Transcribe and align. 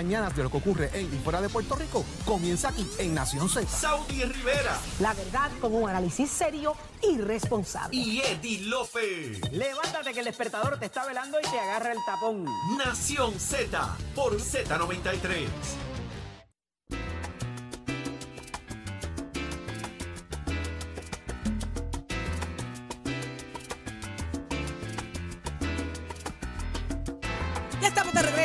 Mañanas 0.00 0.36
de 0.36 0.44
lo 0.44 0.50
que 0.52 0.58
ocurre 0.58 0.90
en 0.94 1.12
y 1.12 1.18
fuera 1.18 1.40
de 1.40 1.48
Puerto 1.48 1.74
Rico 1.74 2.04
comienza 2.24 2.68
aquí 2.68 2.88
en 3.00 3.14
Nación 3.16 3.48
Z. 3.48 3.66
Saudi 3.68 4.22
Rivera 4.22 4.78
La 5.00 5.12
verdad 5.12 5.50
con 5.60 5.74
un 5.74 5.90
análisis 5.90 6.30
serio 6.30 6.76
y 7.02 7.18
responsable. 7.18 7.96
y 7.96 8.20
Eddie 8.20 8.60
Lofe. 8.60 9.40
Levántate 9.50 10.12
que 10.14 10.20
el 10.20 10.26
despertador 10.26 10.78
te 10.78 10.86
está 10.86 11.04
velando 11.04 11.40
y 11.40 11.50
te 11.50 11.58
agarra 11.58 11.90
el 11.90 11.98
tapón. 12.06 12.44
Nación 12.78 13.40
Z 13.40 13.96
por 14.14 14.36
Z93. 14.40 15.48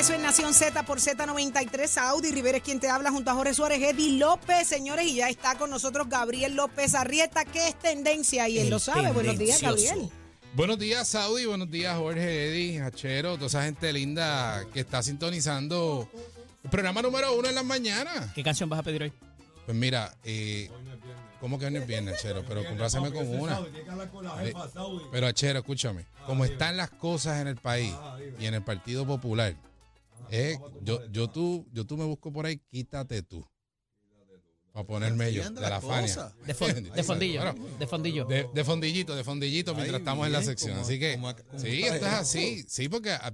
Regreso 0.03 0.19
en 0.19 0.21
Nación 0.23 0.53
Z 0.53 0.83
por 0.83 0.99
Z93. 0.99 1.97
Audi 1.97 2.31
Rivera 2.31 2.57
es 2.57 2.63
quien 2.63 2.81
te 2.81 2.89
habla 2.89 3.09
junto 3.09 3.31
a 3.31 3.35
Jorge 3.35 3.53
Suárez, 3.53 3.81
Eddie 3.81 4.17
López, 4.17 4.67
señores, 4.67 5.07
y 5.07 5.15
ya 5.15 5.29
está 5.29 5.57
con 5.57 5.69
nosotros 5.69 6.09
Gabriel 6.09 6.55
López 6.55 6.93
Arrieta, 6.93 7.45
que 7.45 7.69
es 7.69 7.79
tendencia 7.79 8.49
y 8.49 8.57
él 8.57 8.65
El 8.65 8.71
lo 8.71 8.79
sabe. 8.79 9.11
Buenos 9.13 9.37
días. 9.37 9.61
Gabriel. 9.61 10.09
Buenos 10.55 10.77
días, 10.77 11.07
Saudi. 11.07 11.45
Buenos 11.45 11.71
días, 11.71 11.95
Jorge, 11.95 12.49
Eddie, 12.49 12.81
Hachero, 12.81 13.35
toda 13.35 13.47
esa 13.47 13.63
gente 13.63 13.93
linda 13.93 14.65
que 14.73 14.81
está 14.81 15.01
sintonizando 15.01 16.09
el 16.65 16.69
programa 16.69 17.01
número 17.01 17.33
uno 17.37 17.47
en 17.47 17.55
las 17.55 17.65
mañanas. 17.65 18.33
¿Qué 18.33 18.43
canción 18.43 18.69
vas 18.69 18.79
a 18.79 18.83
pedir 18.83 19.03
hoy? 19.03 19.13
Pues 19.65 19.77
mira, 19.77 20.13
eh, 20.25 20.69
¿cómo 21.39 21.57
que 21.57 21.67
hoy 21.67 21.71
no 21.71 21.79
es 21.79 21.87
viernes, 21.87 22.15
Hachero? 22.15 22.43
Pero 22.45 22.65
compláceme 22.65 23.09
con 23.13 23.25
una. 23.39 23.61
Eh, 24.41 24.53
Pero, 25.13 25.27
Hachero, 25.27 25.59
escúchame. 25.59 26.05
Como 26.25 26.43
están 26.43 26.75
las 26.75 26.89
cosas 26.89 27.39
en 27.39 27.47
el 27.47 27.55
país 27.55 27.93
y 28.37 28.47
en 28.47 28.53
el 28.53 28.63
Partido 28.63 29.05
Popular, 29.05 29.55
eh, 30.35 30.57
yo, 30.81 31.05
yo, 31.11 31.29
tú, 31.29 31.67
yo 31.71 31.85
tú 31.85 31.95
me 31.97 32.05
busco 32.05 32.31
por 32.33 32.45
ahí, 32.45 32.59
quítate 32.71 33.21
tú. 33.23 33.45
Para 34.71 34.87
ponerme 34.87 35.31
yo, 35.31 35.47
de 35.47 35.61
la 35.61 35.79
Fania. 35.79 36.33
De, 36.47 36.55
fon- 36.55 36.73
de 36.91 37.03
fondillo. 37.03 37.41
Bueno, 37.43 37.77
De 37.77 37.85
fondillo. 37.85 38.25
de, 38.25 38.47
de 38.51 38.63
fondillito, 38.63 39.15
de 39.15 39.23
fondillito 39.23 39.75
mientras 39.75 39.99
estamos 39.99 40.25
en 40.25 40.33
la 40.33 40.41
sección. 40.41 40.71
como- 40.71 40.83
así 40.85 40.97
que, 40.99 41.13
como 41.13 41.29
ac- 41.29 41.43
como 41.45 41.59
sí, 41.59 41.83
esto 41.83 42.05
es 42.07 42.13
así. 42.13 42.65
Sí, 42.67 42.89
porque 42.89 43.11
ah, 43.11 43.31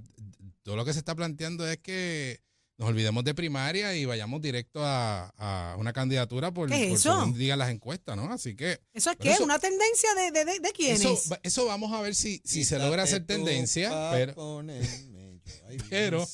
todo 0.63 0.75
lo 0.75 0.83
que 0.83 0.91
se 0.91 0.99
está 0.99 1.15
planteando 1.15 1.65
es 1.65 1.77
que 1.77 2.41
nos 2.77 2.89
olvidemos 2.89 3.23
de 3.23 3.33
primaria 3.33 3.95
y 3.95 4.03
vayamos 4.03 4.41
directo 4.41 4.81
a, 4.83 5.29
a 5.37 5.77
una 5.77 5.93
candidatura 5.93 6.51
por, 6.53 6.67
¿Qué 6.69 6.75
es 6.75 6.87
por 6.89 6.97
eso? 6.97 7.17
según 7.19 7.37
digan 7.37 7.59
las 7.59 7.69
encuestas, 7.69 8.17
¿no? 8.17 8.31
Así 8.33 8.53
que 8.55 8.81
¿Eso 8.93 9.11
es 9.11 9.17
qué? 9.17 9.31
eso- 9.31 9.45
¿Una 9.45 9.59
tendencia 9.59 10.09
de, 10.15 10.31
de, 10.31 10.43
de, 10.45 10.59
de 10.59 10.71
quiénes? 10.73 11.01
eso, 11.01 11.37
eso 11.41 11.65
vamos 11.65 11.93
a 11.93 12.01
ver 12.01 12.15
si, 12.15 12.41
si 12.43 12.65
se 12.65 12.77
logra 12.79 13.03
hacer 13.03 13.25
tendencia, 13.25 14.09
pero 14.11 14.61
pero- 15.89 16.25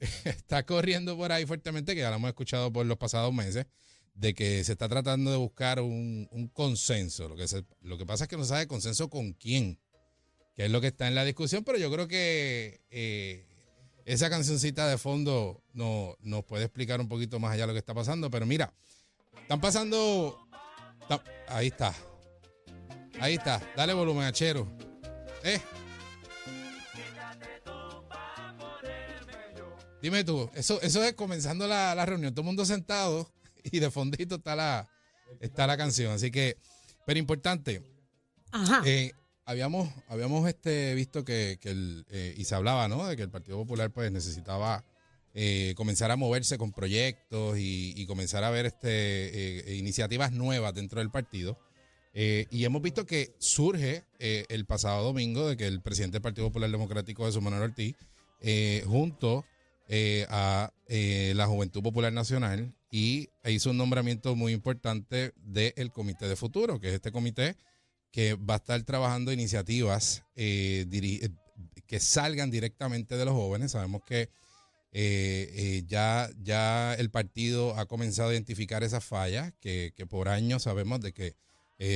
está 0.24 0.64
corriendo 0.64 1.16
por 1.16 1.30
ahí 1.32 1.44
fuertemente, 1.46 1.94
que 1.94 2.00
ya 2.00 2.10
lo 2.10 2.16
hemos 2.16 2.28
escuchado 2.28 2.72
por 2.72 2.86
los 2.86 2.96
pasados 2.96 3.32
meses, 3.34 3.66
de 4.14 4.34
que 4.34 4.64
se 4.64 4.72
está 4.72 4.88
tratando 4.88 5.30
de 5.30 5.36
buscar 5.36 5.80
un, 5.80 6.26
un 6.30 6.48
consenso. 6.48 7.28
Lo 7.28 7.36
que, 7.36 7.46
se- 7.48 7.64
lo 7.82 7.98
que 7.98 8.06
pasa 8.06 8.24
es 8.24 8.28
que 8.28 8.36
no 8.36 8.44
sabe 8.44 8.66
consenso 8.66 9.08
con 9.10 9.32
quién, 9.34 9.78
que 10.54 10.64
es 10.64 10.70
lo 10.70 10.80
que 10.80 10.88
está 10.88 11.06
en 11.08 11.14
la 11.14 11.24
discusión, 11.24 11.64
pero 11.64 11.78
yo 11.78 11.90
creo 11.92 12.08
que 12.08 12.80
eh, 12.90 13.46
esa 14.04 14.28
cancioncita 14.30 14.88
de 14.88 14.98
fondo 14.98 15.62
no, 15.72 16.16
nos 16.20 16.44
puede 16.44 16.64
explicar 16.64 17.00
un 17.00 17.08
poquito 17.08 17.38
más 17.38 17.52
allá 17.52 17.66
lo 17.66 17.72
que 17.72 17.78
está 17.78 17.94
pasando. 17.94 18.30
Pero 18.30 18.46
mira, 18.46 18.72
están 19.42 19.60
pasando... 19.60 20.38
ahí 21.48 21.68
está. 21.68 21.94
Ahí 23.20 23.34
está. 23.34 23.60
Dale 23.76 23.92
volumen, 23.92 24.24
achero. 24.24 24.66
Eh. 25.44 25.60
Dime 30.02 30.24
tú, 30.24 30.48
eso, 30.54 30.80
eso 30.80 31.04
es 31.04 31.12
comenzando 31.14 31.66
la, 31.66 31.94
la 31.94 32.06
reunión, 32.06 32.32
todo 32.32 32.42
el 32.42 32.46
mundo 32.46 32.64
sentado 32.64 33.30
y 33.64 33.78
de 33.80 33.90
fondito 33.90 34.36
está 34.36 34.56
la, 34.56 34.88
está 35.40 35.66
la 35.66 35.76
canción. 35.76 36.12
Así 36.12 36.30
que, 36.30 36.56
pero 37.06 37.18
importante, 37.18 37.82
Ajá. 38.50 38.82
eh, 38.86 39.12
habíamos, 39.44 39.90
habíamos 40.08 40.48
este, 40.48 40.94
visto 40.94 41.24
que, 41.24 41.58
que 41.60 41.70
el, 41.70 42.06
eh, 42.10 42.34
y 42.36 42.44
se 42.44 42.54
hablaba, 42.54 42.88
¿no? 42.88 43.06
De 43.06 43.16
que 43.16 43.22
el 43.22 43.30
Partido 43.30 43.58
Popular 43.58 43.90
pues 43.90 44.10
necesitaba 44.10 44.84
eh, 45.34 45.74
comenzar 45.76 46.10
a 46.10 46.16
moverse 46.16 46.56
con 46.56 46.72
proyectos 46.72 47.58
y, 47.58 47.92
y 47.94 48.06
comenzar 48.06 48.42
a 48.42 48.50
ver 48.50 48.66
este, 48.66 49.76
iniciativas 49.76 50.32
nuevas 50.32 50.74
dentro 50.74 51.00
del 51.00 51.10
partido. 51.10 51.58
Y 52.12 52.64
hemos 52.64 52.82
visto 52.82 53.06
que 53.06 53.36
surge 53.38 54.02
el 54.18 54.66
pasado 54.66 55.04
domingo 55.04 55.48
de 55.48 55.56
que 55.56 55.68
el 55.68 55.80
presidente 55.80 56.14
del 56.16 56.22
Partido 56.22 56.48
Popular 56.48 56.68
Democrático, 56.68 57.24
Jesús 57.24 57.40
Manuel 57.40 57.62
Ortiz, 57.62 57.94
junto 58.84 59.44
eh, 59.92 60.24
a 60.28 60.72
eh, 60.86 61.32
la 61.34 61.48
Juventud 61.48 61.82
Popular 61.82 62.12
Nacional 62.12 62.72
y 62.92 63.28
hizo 63.44 63.70
un 63.70 63.76
nombramiento 63.76 64.36
muy 64.36 64.52
importante 64.52 65.32
del 65.36 65.90
Comité 65.90 66.28
de 66.28 66.36
Futuro, 66.36 66.78
que 66.78 66.88
es 66.88 66.94
este 66.94 67.10
comité 67.10 67.56
que 68.12 68.34
va 68.34 68.54
a 68.54 68.56
estar 68.58 68.80
trabajando 68.84 69.32
iniciativas 69.32 70.24
eh, 70.36 70.86
eh, 70.90 71.28
que 71.86 72.00
salgan 72.00 72.50
directamente 72.50 73.16
de 73.16 73.24
los 73.24 73.34
jóvenes. 73.34 73.72
Sabemos 73.72 74.02
que 74.06 74.30
eh, 74.92 75.82
ya, 75.86 76.30
ya 76.40 76.94
el 76.94 77.10
partido 77.10 77.76
ha 77.76 77.86
comenzado 77.86 78.30
a 78.30 78.32
identificar 78.32 78.82
esas 78.82 79.04
fallas, 79.04 79.52
que, 79.60 79.92
que 79.96 80.06
por 80.06 80.28
años 80.28 80.64
sabemos 80.64 81.00
de 81.00 81.12
que 81.12 81.34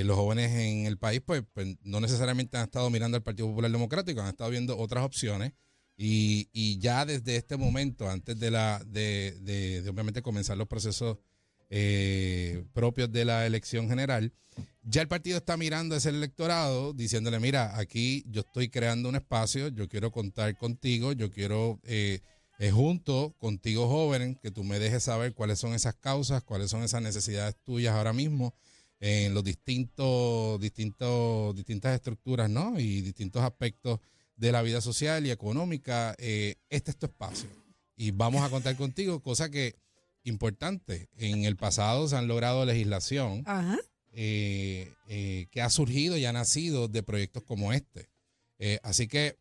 los 0.03 0.17
jóvenes 0.17 0.51
en 0.53 0.87
el 0.87 0.97
país 0.97 1.21
pues, 1.25 1.43
pues, 1.53 1.77
no 1.83 2.01
necesariamente 2.01 2.57
han 2.57 2.65
estado 2.65 2.89
mirando 2.89 3.19
al 3.19 3.23
Partido 3.23 3.49
Popular 3.49 3.71
Democrático, 3.71 4.23
han 4.23 4.29
estado 4.29 4.49
viendo 4.49 4.79
otras 4.79 5.05
opciones. 5.05 5.53
Y, 5.97 6.49
y 6.53 6.79
ya 6.79 7.05
desde 7.07 7.37
este 7.37 7.57
momento, 7.57 8.09
antes 8.09 8.39
de 8.39 8.51
la 8.51 8.83
de, 8.87 9.39
de- 9.43 9.89
obviamente 9.89 10.23
comenzar 10.23 10.57
los 10.57 10.67
procesos 10.67 11.19
eh, 11.71 12.65
propios 12.73 13.11
de 13.13 13.25
la 13.25 13.47
elección 13.47 13.89
general, 13.89 14.33
ya 14.83 15.03
el 15.03 15.09
partido 15.09 15.39
está 15.39 15.57
mirando 15.57 15.95
a 15.95 15.99
ese 15.99 16.11
electorado 16.11 16.93
diciéndole, 16.93 17.41
mira, 17.41 17.79
aquí 17.79 18.25
yo 18.29 18.43
estoy 18.43 18.69
creando 18.69 19.09
un 19.09 19.17
espacio, 19.17 19.69
yo 19.69 19.89
quiero 19.89 20.11
contar 20.11 20.57
contigo, 20.59 21.13
yo 21.13 21.31
quiero 21.31 21.81
eh, 21.85 22.21
eh, 22.59 22.71
junto 22.71 23.35
contigo 23.39 23.89
joven, 23.89 24.37
que 24.43 24.51
tú 24.51 24.63
me 24.63 24.79
dejes 24.79 25.05
saber 25.05 25.33
cuáles 25.35 25.59
son 25.59 25.75
esas 25.75 25.95
causas, 25.95 26.43
cuáles 26.45 26.71
son 26.71 26.83
esas 26.83 27.03
necesidades 27.03 27.57
tuyas 27.65 27.95
ahora 27.95 28.13
mismo 28.13 28.55
en 29.01 29.35
los 29.35 29.43
distintos, 29.43 30.61
distintos, 30.61 31.55
distintas 31.57 31.95
estructuras, 31.95 32.49
¿no? 32.49 32.79
Y 32.79 33.01
distintos 33.01 33.43
aspectos 33.43 34.01
de 34.37 34.53
la 34.53 34.63
vida 34.63 34.81
social 34.81 35.27
y 35.27 35.31
económica. 35.31 36.15
eh, 36.19 36.57
este 36.69 36.91
es 36.91 36.97
tu 36.97 37.07
espacio. 37.07 37.49
Y 37.97 38.11
vamos 38.11 38.43
a 38.43 38.51
contar 38.51 38.77
contigo, 38.77 39.21
cosa 39.21 39.51
que 39.51 39.77
importante. 40.25 41.09
En 41.17 41.45
el 41.45 41.57
pasado 41.57 42.09
se 42.09 42.17
han 42.17 42.27
logrado 42.27 42.65
legislación 42.65 43.43
Ajá. 43.47 43.79
eh, 44.13 44.93
eh, 45.09 45.47
que 45.51 45.63
ha 45.63 45.71
surgido 45.71 46.17
y 46.17 46.25
ha 46.25 46.33
nacido 46.33 46.89
de 46.89 47.03
proyectos 47.03 47.43
como 47.45 47.73
este. 47.73 48.09
Así 48.83 49.09
que 49.09 49.37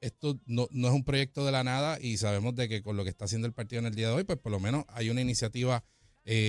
esto 0.00 0.40
no, 0.44 0.66
no 0.72 0.88
es 0.88 0.94
un 0.94 1.04
proyecto 1.04 1.46
de 1.46 1.52
la 1.52 1.62
nada 1.62 1.98
y 2.00 2.16
sabemos 2.16 2.56
de 2.56 2.68
que 2.68 2.82
con 2.82 2.96
lo 2.96 3.04
que 3.04 3.10
está 3.10 3.26
haciendo 3.26 3.46
el 3.46 3.52
partido 3.54 3.78
en 3.78 3.86
el 3.86 3.94
día 3.94 4.08
de 4.08 4.14
hoy, 4.14 4.24
pues 4.24 4.38
por 4.38 4.50
lo 4.50 4.58
menos 4.58 4.84
hay 4.88 5.08
una 5.08 5.20
iniciativa 5.20 5.84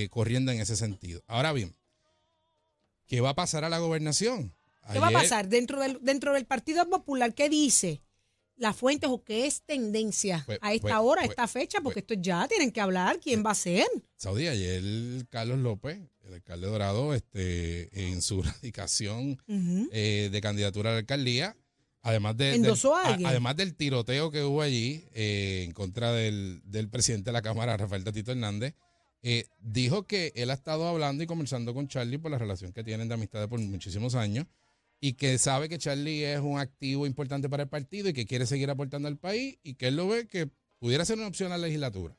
corriendo 0.10 0.52
en 0.52 0.60
ese 0.60 0.76
sentido. 0.76 1.22
Ahora 1.28 1.54
bien, 1.54 1.76
¿qué 3.08 3.22
va 3.22 3.30
a 3.30 3.36
pasar 3.36 3.64
a 3.64 3.70
la 3.70 3.78
gobernación? 3.78 4.56
¿Qué 4.92 5.00
va 5.00 5.08
a 5.08 5.12
pasar 5.12 5.48
dentro 5.48 5.80
del, 5.82 6.00
dentro 6.02 6.34
del 6.34 6.46
Partido 6.46 6.90
Popular? 6.90 7.34
¿Qué 7.34 7.50
dice 7.50 8.02
la 8.58 8.74
fuente 8.74 9.08
o 9.08 9.24
qué 9.24 9.48
es 9.48 9.64
tendencia 9.64 10.44
Pues- 10.46 10.60
a 10.62 10.74
esta 10.74 10.82
pues- 10.88 10.96
hora, 11.02 11.22
a 11.22 11.26
pues- 11.26 11.32
esta 11.32 11.48
fecha? 11.48 11.82
Porque 11.82 12.00
esto 12.02 12.14
ya 12.16 12.48
tienen 12.48 12.72
que 12.72 12.82
hablar. 12.82 13.20
¿Quién 13.20 13.44
va 13.46 13.52
a 13.52 13.56
ser? 13.56 13.86
Saudí, 14.18 14.48
ayer 14.48 14.84
Carlos 15.30 15.60
López, 15.60 16.00
el 16.24 16.34
alcalde 16.36 16.68
Dorado, 16.68 17.14
este, 17.14 18.10
en 18.10 18.22
su 18.22 18.42
radicación 18.44 19.38
eh, 19.92 20.30
de 20.32 20.42
candidatura 20.42 20.90
a 20.92 20.94
la 20.94 21.00
alcaldía, 21.00 21.56
además, 22.04 22.38
de, 22.38 22.58
del, 22.60 23.26
además 23.26 23.56
del 23.56 23.76
tiroteo 23.76 24.32
que 24.32 24.44
hubo 24.44 24.62
allí 24.62 25.06
eh, 25.14 25.64
en 25.66 25.72
contra 25.72 26.12
del, 26.12 26.62
del 26.66 26.90
presidente 26.90 27.30
de 27.30 27.34
la 27.34 27.42
Cámara, 27.42 27.78
Rafael 27.78 28.04
Tatito 28.04 28.32
Hernández, 28.32 28.76
eh, 29.24 29.46
dijo 29.60 30.08
que 30.08 30.32
él 30.36 30.50
ha 30.50 30.54
estado 30.56 30.88
hablando 30.88 31.24
y 31.24 31.28
conversando 31.28 31.74
con 31.76 31.88
Charlie 31.88 32.18
por 32.18 32.32
la 32.32 32.40
relación 32.40 32.74
que 32.74 32.84
tienen 32.84 33.08
de 33.08 33.14
amistad 33.14 33.48
por 33.48 33.60
muchísimos 33.60 34.16
años 34.16 34.48
y 35.04 35.14
que 35.14 35.40
sabe 35.40 35.68
que 35.68 35.80
Charlie 35.80 36.24
es 36.24 36.40
un 36.40 36.60
activo 36.60 37.08
importante 37.08 37.50
para 37.50 37.64
el 37.64 37.70
partido 37.70 38.08
y 38.08 38.14
que 38.14 38.28
quiere 38.28 38.46
seguir 38.46 38.70
aportando 38.70 39.08
al 39.08 39.18
país 39.18 39.58
y 39.64 39.74
que 39.74 39.88
él 39.88 39.96
lo 39.96 40.08
ve 40.08 40.28
que 40.28 40.48
pudiera 40.78 41.04
ser 41.04 41.18
una 41.18 41.28
opción 41.28 41.52
a 41.52 41.58
la 41.58 41.66
legislatura. 41.66 42.16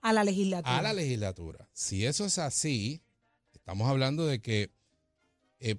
A 0.00 0.14
la 0.14 0.24
legislatura. 0.24 0.78
A 0.78 0.82
la 0.82 0.94
legislatura. 0.94 1.68
Si 1.74 2.06
eso 2.06 2.24
es 2.24 2.38
así, 2.38 3.02
estamos 3.52 3.88
hablando 3.88 4.26
de 4.26 4.40
que 4.40 4.70
eh, 5.60 5.76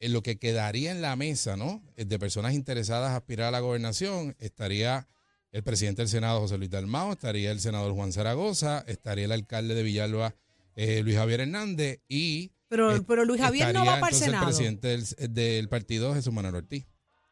en 0.00 0.12
lo 0.12 0.22
que 0.22 0.38
quedaría 0.38 0.90
en 0.90 1.00
la 1.00 1.14
mesa, 1.14 1.56
¿no? 1.56 1.82
Eh, 1.96 2.04
De 2.04 2.18
personas 2.18 2.52
interesadas 2.52 3.12
a 3.12 3.16
aspirar 3.16 3.48
a 3.48 3.52
la 3.52 3.60
gobernación, 3.60 4.34
estaría 4.40 5.08
el 5.52 5.62
presidente 5.62 6.02
del 6.02 6.08
Senado, 6.08 6.40
José 6.40 6.58
Luis 6.58 6.70
Dalmao, 6.70 7.12
estaría 7.12 7.52
el 7.52 7.60
senador 7.60 7.94
Juan 7.94 8.12
Zaragoza, 8.12 8.84
estaría 8.88 9.26
el 9.26 9.32
alcalde 9.32 9.76
de 9.76 9.84
Villalba, 9.84 10.34
eh, 10.74 11.00
Luis 11.04 11.14
Javier 11.14 11.42
Hernández, 11.42 12.00
y 12.08 12.50
pero, 12.68 12.96
eh, 12.96 13.02
pero 13.06 13.24
Luis 13.24 13.40
Javier 13.40 13.72
no 13.72 13.84
va 13.84 14.00
para 14.00 14.14
el 14.14 14.14
Senado. 14.14 14.44
el 14.44 14.54
presidente 14.54 14.88
del, 14.88 15.34
del 15.34 15.68
partido, 15.68 16.14
Jesús 16.14 16.32
Manuel 16.32 16.56
Ortiz. 16.56 16.86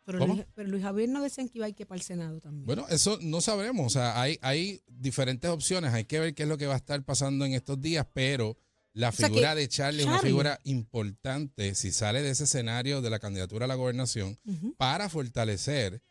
Pero. 0.04 0.26
Luis, 0.26 0.44
pero 0.54 0.68
Luis 0.68 0.82
Javier 0.82 1.08
no 1.08 1.22
decían 1.22 1.48
que 1.48 1.58
iba 1.58 1.66
a 1.66 1.68
ir 1.68 1.74
que 1.74 1.86
para 1.86 1.98
el 1.98 2.02
Senado 2.02 2.40
también. 2.40 2.66
Bueno, 2.66 2.86
eso 2.88 3.18
no 3.22 3.40
sabremos. 3.40 3.86
O 3.86 3.90
sea, 3.90 4.20
hay, 4.20 4.38
hay 4.42 4.82
diferentes 4.88 5.50
opciones. 5.50 5.92
Hay 5.92 6.04
que 6.04 6.18
ver 6.18 6.34
qué 6.34 6.42
es 6.42 6.48
lo 6.48 6.58
que 6.58 6.66
va 6.66 6.74
a 6.74 6.78
estar 6.78 7.02
pasando 7.04 7.44
en 7.44 7.52
estos 7.52 7.80
días, 7.80 8.06
pero 8.12 8.56
la 8.94 9.12
figura 9.12 9.54
de 9.54 9.68
Charlie 9.68 10.02
es 10.02 10.06
una 10.06 10.18
figura 10.18 10.60
importante 10.64 11.74
si 11.74 11.92
sale 11.92 12.20
de 12.20 12.30
ese 12.30 12.44
escenario 12.44 13.00
de 13.00 13.10
la 13.10 13.18
candidatura 13.18 13.64
a 13.64 13.68
la 13.68 13.74
gobernación 13.74 14.38
para 14.76 15.08
fortalecer 15.08 16.02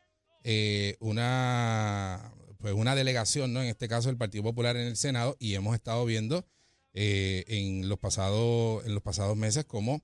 eh, 0.43 0.95
una 0.99 2.33
pues 2.57 2.73
una 2.73 2.95
delegación, 2.95 3.53
¿no? 3.53 3.61
En 3.61 3.67
este 3.67 3.87
caso 3.87 4.09
el 4.09 4.17
Partido 4.17 4.43
Popular 4.43 4.77
en 4.77 4.87
el 4.87 4.95
Senado 4.95 5.35
y 5.39 5.55
hemos 5.55 5.75
estado 5.75 6.05
viendo 6.05 6.45
eh, 6.93 7.43
en 7.47 7.87
los 7.89 7.99
pasados 7.99 8.85
en 8.85 8.93
los 8.93 9.03
pasados 9.03 9.37
meses 9.37 9.65
cómo 9.65 10.01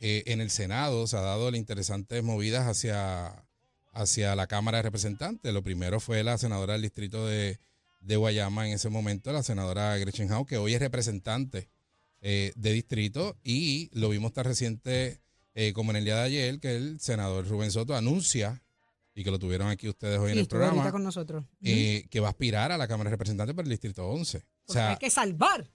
eh, 0.00 0.24
en 0.26 0.40
el 0.40 0.50
Senado 0.50 1.06
se 1.06 1.16
ha 1.16 1.20
dado 1.20 1.50
las 1.50 1.58
interesantes 1.58 2.22
movidas 2.22 2.66
hacia 2.66 3.44
hacia 3.92 4.34
la 4.34 4.46
Cámara 4.48 4.78
de 4.78 4.82
Representantes. 4.82 5.52
Lo 5.54 5.62
primero 5.62 6.00
fue 6.00 6.24
la 6.24 6.36
senadora 6.36 6.72
del 6.72 6.82
distrito 6.82 7.26
de, 7.26 7.60
de 8.00 8.16
Guayama 8.16 8.66
en 8.66 8.74
ese 8.74 8.90
momento, 8.90 9.32
la 9.32 9.42
senadora 9.42 9.96
Gretchen 9.96 10.30
Howe, 10.30 10.46
que 10.46 10.56
hoy 10.56 10.74
es 10.74 10.80
representante 10.80 11.68
eh, 12.20 12.52
de 12.56 12.72
distrito 12.72 13.36
y 13.44 13.90
lo 13.92 14.08
vimos 14.08 14.32
tan 14.32 14.44
reciente 14.44 15.20
eh, 15.54 15.72
como 15.72 15.92
en 15.92 15.98
el 15.98 16.04
día 16.04 16.16
de 16.16 16.22
ayer 16.22 16.58
que 16.58 16.74
el 16.74 16.98
senador 16.98 17.46
Rubén 17.46 17.70
Soto 17.70 17.94
anuncia 17.94 18.62
y 19.14 19.22
que 19.22 19.30
lo 19.30 19.38
tuvieron 19.38 19.68
aquí 19.68 19.88
ustedes 19.88 20.18
hoy 20.18 20.32
en 20.32 20.38
el 20.38 20.48
programa 20.48 20.90
con 20.90 21.04
nosotros. 21.04 21.44
Que 21.62 22.20
va 22.20 22.28
a 22.28 22.30
aspirar 22.30 22.72
a 22.72 22.78
la 22.78 22.88
Cámara 22.88 23.10
de 23.10 23.14
Representantes 23.14 23.54
por 23.54 23.64
el 23.64 23.70
distrito 23.70 24.08
11. 24.08 24.42
O 24.66 24.72
sea, 24.72 24.90
hay 24.90 24.96
que 24.96 25.10
salvar. 25.10 25.70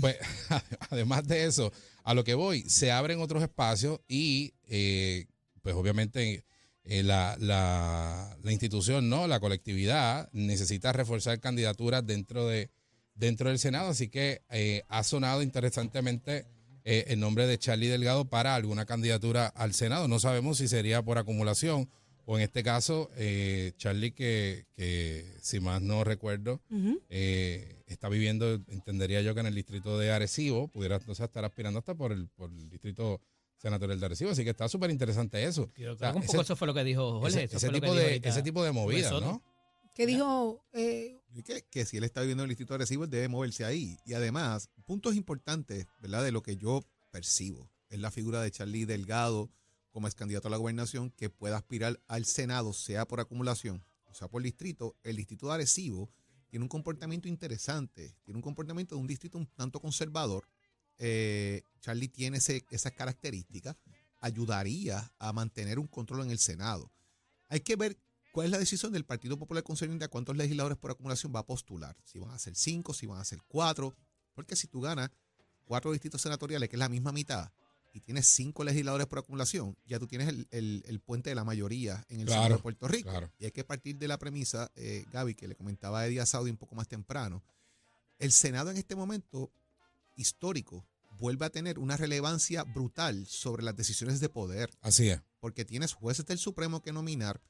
Pues, 0.00 0.16
además 0.90 1.26
de 1.26 1.44
eso, 1.44 1.72
a 2.04 2.14
lo 2.14 2.24
que 2.24 2.34
voy, 2.34 2.62
se 2.68 2.90
abren 2.92 3.20
otros 3.20 3.42
espacios 3.42 4.00
y, 4.08 4.54
eh, 4.68 5.26
pues 5.62 5.74
obviamente, 5.74 6.44
eh, 6.84 7.02
la, 7.02 7.36
la- 7.38 8.36
la 8.42 8.52
institución, 8.52 9.08
¿no? 9.08 9.26
La 9.26 9.40
colectividad 9.40 10.28
necesita 10.32 10.92
reforzar 10.92 11.38
candidaturas 11.40 12.06
dentro, 12.06 12.46
de, 12.46 12.70
dentro 13.14 13.48
del 13.50 13.58
Senado, 13.58 13.90
así 13.90 14.08
que 14.08 14.42
eh, 14.50 14.82
ha 14.88 15.04
sonado 15.04 15.42
interesantemente 15.42 16.46
eh, 16.84 17.04
el 17.08 17.20
nombre 17.20 17.46
de 17.46 17.58
Charlie 17.58 17.88
Delgado 17.88 18.24
para 18.26 18.54
alguna 18.54 18.86
candidatura 18.86 19.46
al 19.46 19.74
Senado. 19.74 20.08
No 20.08 20.18
sabemos 20.18 20.58
si 20.58 20.68
sería 20.68 21.02
por 21.02 21.18
acumulación 21.18 21.90
o 22.30 22.36
en 22.36 22.42
este 22.44 22.62
caso, 22.62 23.10
eh, 23.16 23.72
Charlie, 23.78 24.12
que, 24.12 24.66
que 24.76 25.34
si 25.40 25.60
más 25.60 25.80
no 25.80 26.04
recuerdo, 26.04 26.60
eh, 27.08 27.82
está 27.86 28.08
viviendo, 28.10 28.52
entendería 28.68 29.22
yo 29.22 29.32
que 29.32 29.40
en 29.40 29.46
el 29.46 29.54
distrito 29.54 29.98
de 29.98 30.10
Arecibo, 30.10 30.68
pudiera 30.68 30.96
entonces 30.96 31.24
estar 31.24 31.44
aspirando 31.46 31.78
hasta 31.78 31.94
por 31.94 32.12
el, 32.12 32.28
por 32.28 32.50
el 32.50 32.68
distrito 32.68 33.22
senatorial 33.56 33.98
de 33.98 34.06
Arecibo, 34.06 34.30
así 34.30 34.44
que 34.44 34.50
está 34.50 34.68
súper 34.68 34.90
interesante 34.90 35.42
eso. 35.42 35.72
Yo 35.76 35.92
O 35.94 35.96
creo 35.96 35.98
sea, 35.98 36.12
que 36.12 36.18
un 36.18 36.22
poco 36.26 36.32
ese- 36.34 36.42
eso 36.42 36.56
fue 36.56 36.66
lo 36.66 36.74
que 36.74 36.84
dijo 36.84 37.18
Jorge. 37.20 37.44
ese, 37.44 37.70
tipo 37.70 37.94
de, 37.94 38.20
ese 38.22 38.42
tipo 38.42 38.62
de 38.62 38.72
movidas, 38.72 39.08
Soto. 39.10 39.24
¿no? 39.26 39.42
¿Qué 39.94 40.06
dijo? 40.06 40.62
eh, 40.74 41.16
que, 41.44 41.64
que 41.70 41.84
si 41.86 41.96
él 41.96 42.04
está 42.04 42.20
viviendo 42.20 42.42
en 42.42 42.46
el 42.46 42.50
distrito 42.50 42.74
de 42.74 42.76
Arecibo, 42.76 43.04
él 43.04 43.10
debe 43.10 43.28
moverse 43.28 43.64
ahí. 43.64 43.96
Y 44.04 44.12
además, 44.12 44.68
puntos 44.84 45.16
importantes, 45.16 45.86
¿verdad? 46.02 46.22
De 46.24 46.30
lo 46.30 46.42
que 46.42 46.56
yo 46.56 46.84
percibo. 47.10 47.70
Es 47.88 47.98
la 47.98 48.10
figura 48.10 48.42
de 48.42 48.50
Charlie 48.50 48.84
Delgado 48.84 49.50
como 49.90 50.06
ex 50.06 50.14
candidato 50.14 50.48
a 50.48 50.50
la 50.50 50.56
gobernación 50.56 51.10
que 51.10 51.30
pueda 51.30 51.56
aspirar 51.56 52.00
al 52.06 52.24
Senado, 52.24 52.72
sea 52.72 53.06
por 53.06 53.20
acumulación 53.20 53.84
o 54.10 54.14
sea 54.14 54.28
por 54.28 54.42
distrito. 54.42 54.96
El 55.02 55.16
distrito 55.16 55.48
de 55.48 55.54
Arecibo 55.54 56.10
tiene 56.48 56.64
un 56.64 56.68
comportamiento 56.68 57.28
interesante, 57.28 58.16
tiene 58.24 58.38
un 58.38 58.42
comportamiento 58.42 58.94
de 58.94 59.00
un 59.00 59.06
distrito 59.06 59.38
un 59.38 59.46
tanto 59.46 59.80
conservador. 59.80 60.48
Eh, 60.98 61.62
Charlie 61.80 62.08
tiene 62.08 62.38
esas 62.38 62.92
características, 62.92 63.76
ayudaría 64.20 65.12
a 65.18 65.32
mantener 65.32 65.78
un 65.78 65.86
control 65.86 66.22
en 66.22 66.30
el 66.30 66.38
Senado. 66.38 66.90
Hay 67.48 67.60
que 67.60 67.76
ver 67.76 67.98
cuál 68.32 68.46
es 68.46 68.50
la 68.50 68.58
decisión 68.58 68.92
del 68.92 69.04
Partido 69.04 69.38
Popular 69.38 69.62
concerniente 69.62 70.04
a 70.04 70.08
cuántos 70.08 70.36
legisladores 70.36 70.78
por 70.78 70.90
acumulación 70.90 71.32
va 71.34 71.40
a 71.40 71.46
postular. 71.46 71.96
Si 72.04 72.18
van 72.18 72.30
a 72.30 72.38
ser 72.38 72.56
cinco, 72.56 72.94
si 72.94 73.06
van 73.06 73.20
a 73.20 73.24
ser 73.24 73.40
cuatro. 73.46 73.94
Porque 74.34 74.56
si 74.56 74.68
tú 74.68 74.80
ganas 74.80 75.10
cuatro 75.64 75.92
distritos 75.92 76.22
senatoriales, 76.22 76.68
que 76.68 76.76
es 76.76 76.80
la 76.80 76.88
misma 76.88 77.12
mitad, 77.12 77.50
y 77.92 78.00
tienes 78.00 78.26
cinco 78.28 78.64
legisladores 78.64 79.06
por 79.06 79.18
acumulación, 79.20 79.76
ya 79.86 79.98
tú 79.98 80.06
tienes 80.06 80.28
el, 80.28 80.46
el- 80.50 80.84
el 80.86 81.00
puente 81.00 81.30
de 81.30 81.34
la 81.36 81.44
mayoría 81.44 82.04
en 82.08 82.20
el 82.20 82.26
Claro, 82.26 82.42
Senado 82.42 82.56
de 82.58 82.62
Puerto 82.62 82.88
Rico. 82.88 83.10
claro. 83.10 83.30
Y 83.38 83.46
hay 83.46 83.50
que 83.52 83.64
partir 83.64 83.96
de 83.98 84.08
la 84.08 84.18
premisa, 84.18 84.70
eh, 84.76 85.04
Gaby, 85.12 85.34
que 85.34 85.48
le 85.48 85.54
comentaba 85.56 86.00
a 86.00 86.06
Eddie 86.06 86.24
Saudi 86.26 86.50
un 86.50 86.56
poco 86.58 86.74
más 86.74 86.86
temprano. 86.88 87.42
El 88.18 88.32
Senado 88.32 88.70
en 88.70 88.76
este 88.76 88.94
momento 88.96 89.50
histórico 90.16 90.86
vuelve 91.18 91.46
a 91.46 91.50
tener 91.50 91.78
una 91.78 91.96
relevancia 91.96 92.62
brutal 92.64 93.26
sobre 93.26 93.62
las 93.62 93.74
decisiones 93.76 94.20
de 94.20 94.28
poder 94.28 94.70
Así 94.80 95.08
es. 95.08 95.20
porque 95.40 95.64
tienes 95.64 95.92
jueces 95.94 96.26
del 96.26 96.38
Supremo 96.38 96.80
que 96.82 96.92
nominar, 96.92 97.40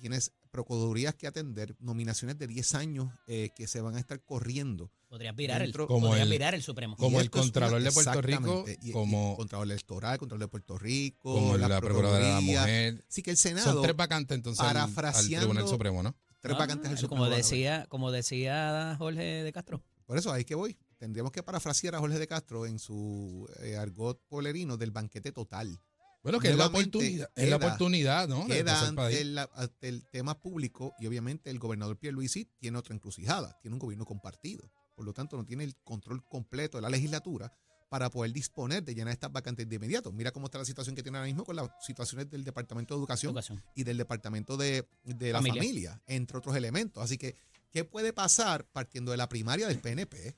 tienes 0.00 0.32
procuradurías 0.50 1.14
que 1.14 1.26
atender, 1.26 1.76
nominaciones 1.80 2.38
de 2.38 2.46
10 2.46 2.74
años 2.74 3.12
eh, 3.26 3.50
que 3.54 3.66
se 3.66 3.80
van 3.80 3.96
a 3.96 4.00
estar 4.00 4.20
corriendo. 4.22 4.90
Podría 5.08 5.30
aspirar, 5.30 5.62
el, 5.62 5.72
Como 5.72 6.08
podría 6.08 6.22
el- 6.24 6.32
el 6.54 6.62
Supremo. 6.62 6.96
como 6.96 7.20
el 7.20 7.30
Contralor 7.30 7.82
de 7.82 7.92
Puerto 7.92 8.22
Rico, 8.22 8.64
y- 8.82 8.92
como- 8.92 9.36
Contralor 9.36 9.66
electoral, 9.66 10.18
Contralor 10.18 10.40
de 10.46 10.48
Puerto 10.48 10.78
Rico, 10.78 11.34
Como 11.34 11.56
la, 11.56 11.80
Procuradora 11.80 12.18
de 12.18 12.20
la 12.24 12.28
Procuraduría. 12.38 12.60
Mujer. 12.60 13.04
Así 13.08 13.22
que 13.22 13.30
el 13.30 13.36
Senado, 13.36 13.72
Son 13.72 13.82
tres 13.82 13.96
vacantes 13.96 14.34
entonces 14.36 14.60
al, 14.60 14.76
al 14.76 14.90
parafraseando- 14.94 15.38
Tribunal 15.40 15.68
Supremo, 15.68 16.02
¿no? 16.02 16.16
tres 16.40 16.54
Ah, 16.54 16.58
vacantes 16.58 16.90
del 16.90 16.98
Supremo. 16.98 17.24
como 17.24 17.34
decía, 17.36 17.86
como 17.88 18.10
decía 18.12 18.94
Jorge 18.98 19.22
de 19.22 19.52
Castro. 19.52 19.82
Por 20.06 20.16
eso 20.18 20.32
ahí 20.32 20.44
que 20.44 20.54
voy. 20.54 20.76
Tendríamos 20.98 21.32
que 21.32 21.42
parafrasear 21.42 21.94
a 21.96 21.98
Jorge 21.98 22.18
de 22.18 22.26
Castro 22.26 22.64
en 22.66 22.78
su 22.78 23.46
eh, 23.60 23.76
argot 23.76 24.20
polerino 24.28 24.76
del 24.76 24.90
banquete 24.92 25.30
total. 25.32 25.78
Bueno, 26.26 26.40
que 26.40 26.48
es 26.50 26.56
la 26.56 26.66
oportunidad, 26.66 27.30
es 27.36 27.48
la 27.48 27.56
oportunidad, 27.56 28.28
¿no? 28.28 28.46
Queda 28.46 28.86
ante, 28.88 29.24
la- 29.24 29.48
ante 29.54 29.88
el 29.88 30.04
tema 30.10 30.40
público 30.40 30.92
y 30.98 31.06
obviamente 31.06 31.50
el 31.50 31.58
gobernador 31.58 31.96
Pierluisi 31.98 32.46
tiene 32.58 32.78
otra 32.78 32.94
encrucijada, 32.94 33.56
tiene 33.62 33.74
un 33.74 33.78
gobierno 33.78 34.04
compartido. 34.04 34.70
Por 34.96 35.04
lo 35.04 35.12
tanto, 35.12 35.36
no 35.36 35.44
tiene 35.44 35.62
el 35.64 35.76
control 35.84 36.24
completo 36.24 36.78
de 36.78 36.82
la 36.82 36.88
legislatura 36.90 37.52
para 37.88 38.10
poder 38.10 38.32
disponer 38.32 38.82
de 38.82 38.94
llenar 38.94 39.12
estas 39.12 39.30
vacantes 39.30 39.68
de 39.68 39.76
inmediato. 39.76 40.10
Mira 40.10 40.32
cómo 40.32 40.46
está 40.46 40.58
la 40.58 40.64
situación 40.64 40.96
que 40.96 41.02
tiene 41.04 41.18
ahora 41.18 41.26
mismo 41.28 41.44
con 41.44 41.54
las 41.54 41.68
situaciones 41.80 42.28
del 42.28 42.42
Departamento 42.42 42.94
de 42.94 42.98
Educación, 42.98 43.30
Educación. 43.30 43.62
y 43.76 43.84
del 43.84 43.96
Departamento 43.96 44.56
de, 44.56 44.88
de 45.04 45.32
la 45.32 45.38
Familia. 45.38 45.62
familia. 45.62 46.02
entre 46.06 46.38
otros 46.38 46.56
elementos. 46.56 47.02
Así 47.04 47.16
que, 47.18 47.36
¿qué 47.70 47.84
puede 47.84 48.12
pasar 48.12 48.64
partiendo 48.72 49.12
de 49.12 49.16
la 49.18 49.28
primaria 49.28 49.68
del 49.68 49.78
PNP? 49.78 50.36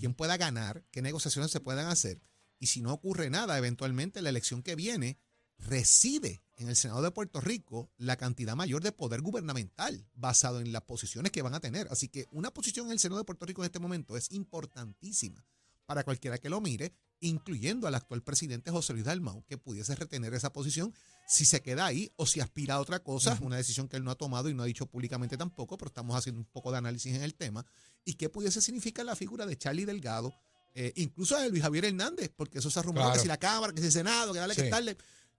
¿Quién 0.00 0.14
pueda 0.14 0.36
ganar? 0.38 0.82
¿Qué 0.90 1.02
negociaciones 1.02 1.50
se 1.50 1.60
puedan 1.60 1.86
hacer? 1.88 2.20
Y 2.58 2.68
si 2.68 2.80
no 2.80 2.92
ocurre 2.94 3.28
nada, 3.28 3.58
eventualmente 3.58 4.22
la 4.22 4.30
elección 4.30 4.62
que 4.62 4.74
viene 4.74 5.18
reside 5.58 6.42
en 6.56 6.68
el 6.68 6.76
Senado 6.76 7.02
de 7.02 7.10
Puerto 7.10 7.40
Rico 7.40 7.90
la 7.98 8.16
cantidad 8.16 8.56
mayor 8.56 8.82
de 8.82 8.92
poder 8.92 9.20
gubernamental 9.20 10.06
basado 10.14 10.60
en 10.60 10.72
las 10.72 10.82
posiciones 10.82 11.32
que 11.32 11.42
van 11.42 11.54
a 11.54 11.60
tener. 11.60 11.86
Así 11.90 12.08
que 12.08 12.26
una 12.30 12.50
posición 12.52 12.86
en 12.86 12.92
el 12.92 12.98
Senado 12.98 13.18
de 13.18 13.24
Puerto 13.24 13.46
Rico 13.46 13.62
en 13.62 13.66
este 13.66 13.78
momento 13.78 14.16
es 14.16 14.30
importantísima 14.32 15.44
para 15.86 16.02
cualquiera 16.02 16.38
que 16.38 16.48
lo 16.50 16.60
mire, 16.60 16.92
incluyendo 17.20 17.86
al 17.86 17.94
actual 17.94 18.20
presidente 18.22 18.72
José 18.72 18.92
Luis 18.92 19.04
Dalmau, 19.04 19.44
que 19.46 19.56
pudiese 19.56 19.94
retener 19.94 20.34
esa 20.34 20.52
posición 20.52 20.92
si 21.28 21.44
se 21.44 21.62
queda 21.62 21.86
ahí 21.86 22.10
o 22.16 22.26
si 22.26 22.40
aspira 22.40 22.74
a 22.74 22.80
otra 22.80 23.02
cosa, 23.04 23.38
una 23.40 23.56
decisión 23.56 23.88
que 23.88 23.96
él 23.96 24.02
no 24.02 24.10
ha 24.10 24.16
tomado 24.16 24.48
y 24.48 24.54
no 24.54 24.64
ha 24.64 24.66
dicho 24.66 24.86
públicamente 24.86 25.36
tampoco, 25.36 25.78
pero 25.78 25.88
estamos 25.88 26.16
haciendo 26.16 26.40
un 26.40 26.46
poco 26.46 26.72
de 26.72 26.78
análisis 26.78 27.14
en 27.14 27.22
el 27.22 27.34
tema, 27.34 27.64
y 28.04 28.14
qué 28.14 28.28
pudiese 28.28 28.60
significar 28.60 29.06
la 29.06 29.14
figura 29.14 29.46
de 29.46 29.56
Charlie 29.56 29.84
Delgado, 29.84 30.34
eh, 30.74 30.92
incluso 30.96 31.38
de 31.38 31.48
Luis 31.50 31.62
Javier 31.62 31.84
Hernández, 31.86 32.32
porque 32.36 32.58
eso 32.58 32.68
se 32.70 32.78
ha 32.80 32.82
rumorado 32.82 33.10
Claro. 33.12 33.18
que 33.20 33.22
si 33.22 33.28
la 33.28 33.38
Cámara, 33.38 33.72
que 33.72 33.80
si 33.80 33.86
el 33.86 33.92
Senado, 33.92 34.32
que 34.32 34.40
dale, 34.40 34.54
que 34.56 34.62
Sí. 34.64 34.68
darle. 34.68 34.96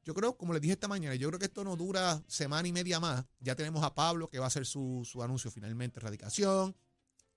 Yo 0.08 0.14
creo, 0.14 0.38
como 0.38 0.54
les 0.54 0.62
dije 0.62 0.72
esta 0.72 0.88
mañana, 0.88 1.16
yo 1.16 1.28
creo 1.28 1.38
que 1.38 1.48
esto 1.48 1.66
no 1.66 1.76
dura 1.76 2.24
semana 2.28 2.66
y 2.66 2.72
media 2.72 2.98
más. 2.98 3.26
Ya 3.42 3.56
tenemos 3.56 3.84
a 3.84 3.94
Pablo, 3.94 4.30
que 4.30 4.40
va 4.40 4.46
a 4.46 4.48
hacer 4.48 4.66
su, 4.66 5.02
su 5.04 5.22
anuncio 5.22 5.52
finalmente, 5.52 6.00
radicación, 6.00 6.78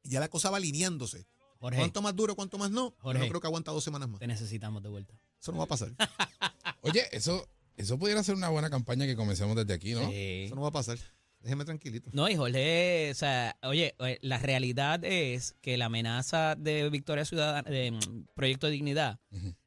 y 0.04 0.10
ya 0.10 0.20
la 0.20 0.28
cosa 0.28 0.50
va 0.50 0.58
alineándose. 0.58 1.26
Jorge, 1.58 1.80
¿Cuánto 1.80 2.00
más 2.00 2.14
duro, 2.14 2.36
cuánto 2.36 2.58
más 2.58 2.70
no? 2.70 2.90
Yo 2.90 2.96
Jorge. 3.00 3.18
no 3.18 3.28
creo 3.28 3.40
que 3.40 3.48
aguanta 3.48 3.72
dos 3.72 3.82
semanas 3.82 4.08
más. 4.08 4.20
te 4.20 4.28
necesitamos 4.28 4.84
de 4.84 4.88
vuelta. 4.88 5.18
Eso 5.40 5.50
no 5.50 5.58
va 5.58 5.64
a 5.64 5.66
pasar. 5.66 5.90
Oye, 6.82 7.08
eso, 7.10 7.48
eso 7.76 7.98
pudiera 7.98 8.22
ser 8.22 8.36
una 8.36 8.50
buena 8.50 8.70
campaña 8.70 9.04
que 9.04 9.16
comencemos 9.16 9.56
desde 9.56 9.74
aquí, 9.74 9.94
¿no? 9.94 10.08
Sí. 10.08 10.44
Eso 10.44 10.54
no 10.54 10.60
va 10.60 10.68
a 10.68 10.72
pasar. 10.72 10.96
Déjeme 11.40 11.64
tranquilito. 11.64 12.08
No, 12.12 12.28
y 12.28 12.36
Jorge, 12.36 13.10
o 13.10 13.14
sea, 13.14 13.56
oye, 13.62 13.96
eh, 13.98 14.18
la 14.20 14.38
realidad 14.38 15.04
es 15.04 15.56
que 15.60 15.76
la 15.76 15.86
amenaza 15.86 16.54
de 16.54 16.88
Victoria 16.88 17.24
Ciudadana, 17.24 17.68
de 17.68 17.90
mm, 17.90 18.26
Proyecto 18.34 18.68
de 18.68 18.74
Dignidad. 18.74 19.18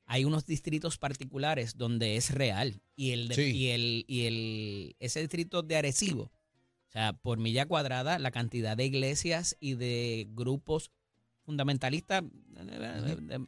Hay 0.05 0.25
unos 0.25 0.45
distritos 0.45 0.97
particulares 0.97 1.77
donde 1.77 2.15
es 2.17 2.31
real. 2.31 2.81
Y 2.95 3.11
el, 3.11 3.27
de- 3.29 3.35
Sí. 3.35 3.41
y 3.51 3.67
el, 3.69 4.05
y 4.07 4.25
el, 4.25 4.95
ese 4.99 5.21
distrito 5.21 5.61
de 5.63 5.75
Arecibo, 5.77 6.23
o 6.23 6.91
sea, 6.91 7.13
por 7.13 7.39
milla 7.39 7.65
cuadrada, 7.65 8.19
la 8.19 8.31
cantidad 8.31 8.75
de 8.77 8.85
iglesias 8.85 9.55
y 9.59 9.73
de 9.75 10.27
grupos 10.31 10.91
fundamentalistas 11.45 12.23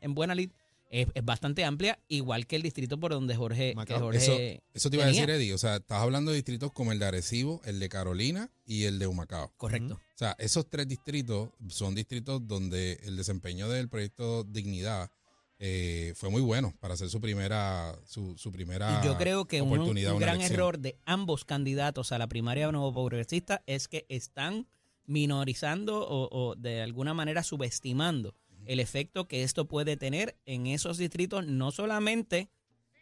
en 0.02 0.14
buena 0.14 0.36
lid 0.36 0.50
es, 0.90 1.08
es 1.14 1.26
bastante 1.26 1.64
amplia, 1.66 2.00
igual 2.08 2.46
que 2.48 2.56
el 2.56 2.62
distrito 2.62 3.00
por 3.00 3.12
donde 3.12 3.36
Jorge, 3.36 3.74
Eso, 4.14 4.38
eso 4.74 4.90
te 4.90 4.96
iba 4.96 5.06
a 5.06 5.08
decir, 5.08 5.30
Eddie. 5.30 5.54
O 5.54 5.58
sea, 5.58 5.78
estás 5.78 6.02
hablando 6.02 6.32
de 6.32 6.38
distritos 6.38 6.72
como 6.72 6.92
el 6.92 7.00
de 7.00 7.06
Arecibo, 7.06 7.62
el 7.66 7.80
de 7.80 7.90
Carolina 7.90 8.52
y 8.66 8.84
el 8.84 9.00
de 9.00 9.08
Humacao. 9.08 9.52
Correcto. 9.58 9.96
O 9.96 10.18
sea, 10.18 10.36
esos 10.38 10.70
tres 10.70 10.88
distritos 10.88 11.50
son 11.70 11.96
distritos 11.96 12.48
donde 12.48 13.00
el 13.04 13.18
desempeño 13.18 13.68
del 13.68 13.90
proyecto 13.90 14.44
Dignidad 14.44 15.10
eh, 15.60 16.14
fue 16.16 16.30
muy 16.30 16.42
bueno 16.42 16.74
para 16.80 16.96
hacer 16.96 17.10
su 17.10 17.22
primera, 17.22 17.98
su, 18.06 18.38
su 18.38 18.52
primera 18.52 19.02
yo 19.04 19.18
creo 19.18 19.46
que 19.46 19.62
un, 19.62 19.74
oportunidad. 19.74 20.14
un 20.14 20.20
gran 20.20 20.36
elección. 20.36 20.54
error 20.60 20.80
de 20.80 20.98
ambos 21.06 21.46
candidatos 21.46 22.12
a 22.12 22.18
la 22.18 22.28
primaria 22.28 22.72
nuevo 22.72 22.94
progresista 22.94 23.64
es 23.66 23.88
que 23.88 24.06
están 24.10 24.68
minorizando 25.06 26.06
o, 26.06 26.28
o 26.32 26.56
de 26.56 26.82
alguna 26.82 27.14
manera 27.14 27.44
subestimando 27.44 28.36
el 28.66 28.80
efecto 28.80 29.28
que 29.28 29.44
esto 29.44 29.66
puede 29.68 29.96
tener 29.96 30.36
en 30.46 30.68
esos 30.68 30.98
distritos, 30.98 31.46
no 31.46 31.72
solamente 31.72 32.50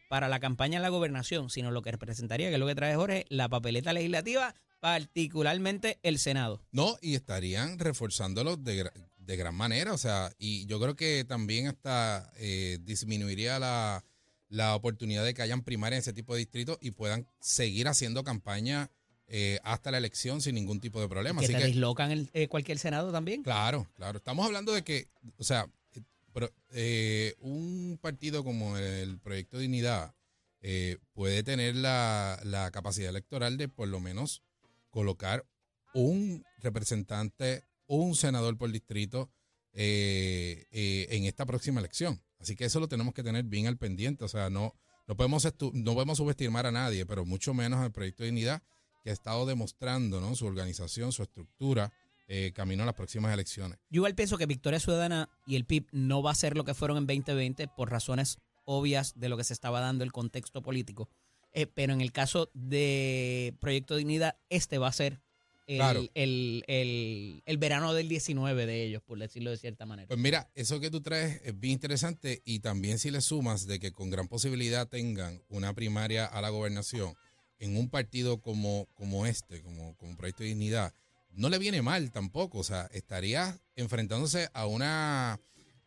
para 0.10 0.28
la 0.28 0.40
campaña 0.40 0.76
en 0.76 0.84
la 0.84 0.90
gobernación, 0.90 1.50
sino 1.50 1.72
lo 1.72 1.82
que 1.82 1.92
representaría, 1.92 2.50
que 2.50 2.56
es 2.56 2.60
lo 2.60 2.68
que 2.68 2.76
trae 2.76 2.96
Jorge, 2.96 3.26
la 3.30 3.50
papeleta 3.50 3.94
legislativa, 3.94 4.54
particularmente 4.80 5.98
el 6.04 6.20
Senado. 6.20 6.62
No, 6.72 6.98
y 7.02 7.16
estarían 7.16 7.80
reforzándolo 7.80 8.58
de, 8.58 8.92
de 9.26 9.36
gran 9.38 9.56
manera. 9.56 9.94
O 9.94 9.98
sea, 9.98 10.32
y 10.38 10.66
yo 10.66 10.80
creo 10.80 10.96
que 10.96 11.26
también 11.26 11.68
hasta 11.68 12.32
eh, 12.38 12.80
disminuiría 12.82 13.60
la, 13.60 14.04
la 14.50 14.76
oportunidad 14.76 15.24
de 15.24 15.34
que 15.34 15.42
hayan 15.42 15.64
primarias 15.64 16.00
en 16.00 16.02
ese 16.02 16.14
tipo 16.14 16.34
de 16.34 16.40
distritos 16.40 16.78
y 16.82 16.92
puedan 16.92 17.28
seguir 17.40 17.88
haciendo 17.88 18.24
campaña 18.24 18.92
eh, 19.28 19.60
hasta 19.64 19.90
la 19.92 19.98
elección 19.98 20.42
sin 20.42 20.56
ningún 20.56 20.80
tipo 20.80 21.02
de 21.02 21.10
problema. 21.10 21.40
que 21.40 21.46
Así 21.46 21.54
te 21.54 21.60
que, 21.60 21.68
dislocan 21.68 22.12
el, 22.12 22.30
eh, 22.34 22.48
cualquier 22.48 22.78
Senado 22.78 23.12
también. 23.12 23.44
claro, 23.44 23.88
claro. 23.96 24.18
Estamos 24.18 24.46
hablando 24.46 24.74
de 24.74 24.84
que, 24.84 25.08
o 25.38 25.44
sea, 25.44 25.68
eh, 25.94 26.02
pero, 26.34 26.52
un 27.40 27.98
partido 28.02 28.44
como 28.44 28.78
el 28.78 29.20
Proyecto 29.20 29.58
Dignidad 29.58 30.14
eh, 30.66 30.98
puede 31.14 31.44
tener 31.44 31.76
la, 31.76 32.40
la 32.44 32.72
capacidad 32.72 33.10
electoral 33.10 33.58
de 33.58 33.68
por 33.68 33.90
lo 33.90 34.00
menos 34.00 34.44
colocar 34.90 35.46
un 35.94 36.46
representante, 36.60 37.66
un 37.88 38.16
senador 38.16 38.58
por 38.58 38.72
distrito 38.72 39.30
eh, 39.76 40.68
eh, 40.72 41.08
en 41.10 41.26
esta 41.26 41.46
próxima 41.46 41.80
elección. 41.80 42.22
Así 42.40 42.56
que 42.56 42.66
eso 42.66 42.80
lo 42.80 42.88
tenemos 42.88 43.14
que 43.14 43.24
tener 43.24 43.44
bien 43.46 43.66
al 43.66 43.78
pendiente. 43.78 44.24
O 44.24 44.28
sea, 44.28 44.50
no, 44.50 44.76
no, 45.08 45.16
podemos, 45.16 45.48
no 45.74 45.94
podemos 45.94 46.18
subestimar 46.18 46.68
a 46.68 46.72
nadie, 46.72 47.06
pero 47.06 47.26
mucho 47.26 47.54
menos 47.54 47.80
al 47.80 47.92
Proyecto 47.92 48.24
de 48.24 48.28
Dignidad, 48.28 48.62
que 49.04 49.10
ha 49.10 49.14
estado 49.14 49.46
demostrando 49.46 50.22
¿no? 50.22 50.36
su 50.36 50.46
organización, 50.46 51.12
su 51.12 51.24
estructura, 51.24 51.92
eh, 52.28 52.52
camino 52.54 52.84
a 52.84 52.86
las 52.86 52.96
próximas 52.96 53.34
elecciones. 53.34 53.80
Yo 53.90 54.00
igual 54.00 54.16
pienso 54.16 54.38
que 54.38 54.46
Victoria 54.46 54.80
Ciudadana 54.80 55.30
y 55.48 55.56
el 55.56 55.66
PIB 55.66 55.88
no 55.92 56.22
va 56.22 56.32
a 56.32 56.36
ser 56.36 56.56
lo 56.56 56.64
que 56.64 56.74
fueron 56.74 56.98
en 56.98 57.08
2020 57.08 57.68
por 57.70 57.90
razones 57.90 58.38
obvias 58.66 59.20
de 59.20 59.28
lo 59.28 59.38
que 59.38 59.44
se 59.44 59.54
estaba 59.54 59.82
dando 59.82 60.04
el 60.04 60.12
contexto 60.12 60.62
político. 60.62 61.10
Pero 61.76 61.94
en 61.94 62.02
el 62.02 62.12
caso 62.12 62.50
de 62.54 63.56
Proyecto 63.60 63.96
Dignidad, 63.96 64.38
este 64.50 64.78
va 64.78 64.88
a 64.88 64.94
ser 64.94 65.22
el, 65.68 65.78
Claro. 65.78 66.02
el, 66.14 66.64
el- 66.68 67.42
el 67.46 67.58
verano 67.58 67.94
del 67.94 68.10
19 68.10 68.66
de 68.66 68.84
ellos, 68.84 69.02
por 69.04 69.18
decirlo 69.20 69.50
de 69.52 69.58
cierta 69.58 69.86
manera. 69.86 70.08
Pues 70.08 70.20
mira, 70.20 70.50
eso 70.56 70.80
que 70.80 70.90
tú 70.92 71.02
traes 71.02 71.42
es 71.44 71.58
bien 71.60 71.74
interesante 71.74 72.42
y 72.46 72.60
también 72.60 73.00
si 73.00 73.12
le 73.12 73.22
sumas 73.22 73.66
de 73.68 73.80
que 73.80 73.92
con 73.92 74.10
gran 74.10 74.28
posibilidad 74.28 74.88
tengan 74.88 75.42
una 75.50 75.74
primaria 75.74 76.26
a 76.26 76.42
la 76.42 76.50
gobernación 76.50 77.14
en 77.60 77.78
un 77.78 77.90
partido 77.90 78.42
como, 78.42 78.88
como 78.94 79.26
este, 79.26 79.62
como, 79.62 79.96
como 79.96 80.18
Proyecto 80.18 80.44
de 80.44 80.50
Dignidad, 80.50 80.94
no 81.32 81.50
le 81.50 81.58
viene 81.60 81.82
mal 81.82 82.12
tampoco. 82.12 82.58
O 82.60 82.64
sea, 82.64 82.90
estaría 82.94 83.58
enfrentándose 83.76 84.50
a 84.54 84.68
una 84.68 85.40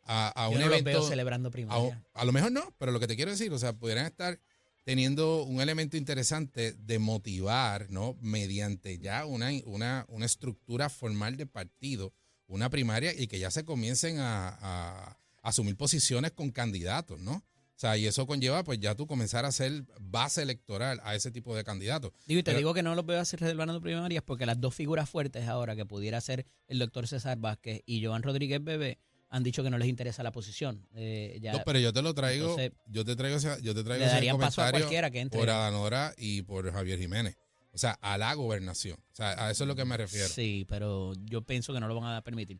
a, 0.08 0.44
a 0.44 0.48
Yo 0.50 0.54
un 0.56 0.60
no 0.62 0.68
los 0.68 0.78
evento. 0.80 1.00
veo 1.00 1.08
celebrando 1.08 1.48
a, 1.48 1.52
primaria. 1.52 2.04
a 2.14 2.24
lo 2.24 2.32
mejor 2.32 2.52
no, 2.52 2.74
pero 2.78 2.92
lo 2.92 3.00
que 3.00 3.06
te 3.08 3.16
quiero 3.16 3.30
decir, 3.32 3.52
o 3.52 3.58
sea, 3.58 3.72
pudieran 3.72 4.06
estar 4.06 4.38
teniendo 4.86 5.42
un 5.42 5.60
elemento 5.60 5.96
interesante 5.96 6.72
de 6.74 6.98
motivar, 7.00 7.90
¿no? 7.90 8.16
Mediante 8.20 8.98
ya 8.98 9.26
una, 9.26 9.50
una, 9.64 10.06
una 10.08 10.26
estructura 10.26 10.88
formal 10.88 11.36
de 11.36 11.44
partido, 11.44 12.12
una 12.46 12.70
primaria, 12.70 13.12
y 13.12 13.26
que 13.26 13.40
ya 13.40 13.50
se 13.50 13.64
comiencen 13.64 14.18
a, 14.20 14.56
a 14.60 15.18
asumir 15.42 15.76
posiciones 15.76 16.30
con 16.30 16.52
candidatos, 16.52 17.18
¿no? 17.18 17.32
O 17.34 17.78
sea, 17.78 17.96
y 17.96 18.06
eso 18.06 18.28
conlleva, 18.28 18.62
pues 18.62 18.78
ya 18.78 18.94
tú 18.94 19.08
comenzar 19.08 19.44
a 19.44 19.48
hacer 19.48 19.84
base 20.00 20.40
electoral 20.42 21.00
a 21.02 21.16
ese 21.16 21.32
tipo 21.32 21.56
de 21.56 21.64
candidatos. 21.64 22.12
Digo, 22.26 22.38
y 22.38 22.42
te 22.44 22.52
Pero- 22.52 22.58
digo 22.58 22.72
que 22.74 22.84
no 22.84 22.94
los 22.94 23.04
veo 23.04 23.20
hacer 23.20 23.40
celebrando 23.40 23.80
primarias 23.80 24.22
porque 24.24 24.46
las 24.46 24.60
dos 24.60 24.72
figuras 24.72 25.10
fuertes 25.10 25.48
ahora 25.48 25.74
que 25.74 25.84
pudiera 25.84 26.20
ser 26.20 26.46
el 26.68 26.78
doctor 26.78 27.08
César 27.08 27.38
Vázquez 27.38 27.82
y 27.86 28.04
Joan 28.04 28.22
Rodríguez 28.22 28.62
Bebé 28.62 28.98
han 29.28 29.42
dicho 29.42 29.62
que 29.62 29.70
no 29.70 29.78
les 29.78 29.88
interesa 29.88 30.22
la 30.22 30.30
posición. 30.32 30.86
Eh, 30.94 31.38
ya 31.42 31.52
No, 31.52 31.62
pero 31.64 31.78
yo 31.78 31.92
te 31.92 32.00
lo 32.02 32.14
traigo, 32.14 32.50
entonces, 32.58 32.72
yo 32.86 33.04
te 33.04 33.16
traigo, 33.16 33.36
ese- 33.38 33.60
yo 33.62 33.74
te 33.74 33.82
traigo 33.82 34.00
le 34.00 34.06
ese 34.06 34.14
darían 34.14 34.38
paso 34.38 34.62
a 34.62 34.70
cualquiera 34.70 35.10
que 35.10 35.20
entre. 35.20 35.38
por 35.40 35.50
Adanora 35.50 36.14
y 36.16 36.42
por 36.42 36.70
Javier 36.72 36.98
Jiménez. 36.98 37.36
O 37.72 37.78
sea, 37.78 37.92
a 38.00 38.16
la 38.16 38.32
gobernación. 38.34 38.98
O 39.12 39.14
sea, 39.14 39.32
a 39.46 39.50
eso 39.50 39.64
es 39.64 39.68
lo 39.68 39.74
que 39.76 39.84
me 39.84 39.96
refiero. 39.96 40.28
Sí, 40.28 40.64
pero 40.68 41.12
yo 41.26 41.42
pienso 41.42 41.74
que 41.74 41.80
no 41.80 41.88
lo 41.88 41.94
van 42.00 42.14
a 42.16 42.22
permitir. 42.22 42.58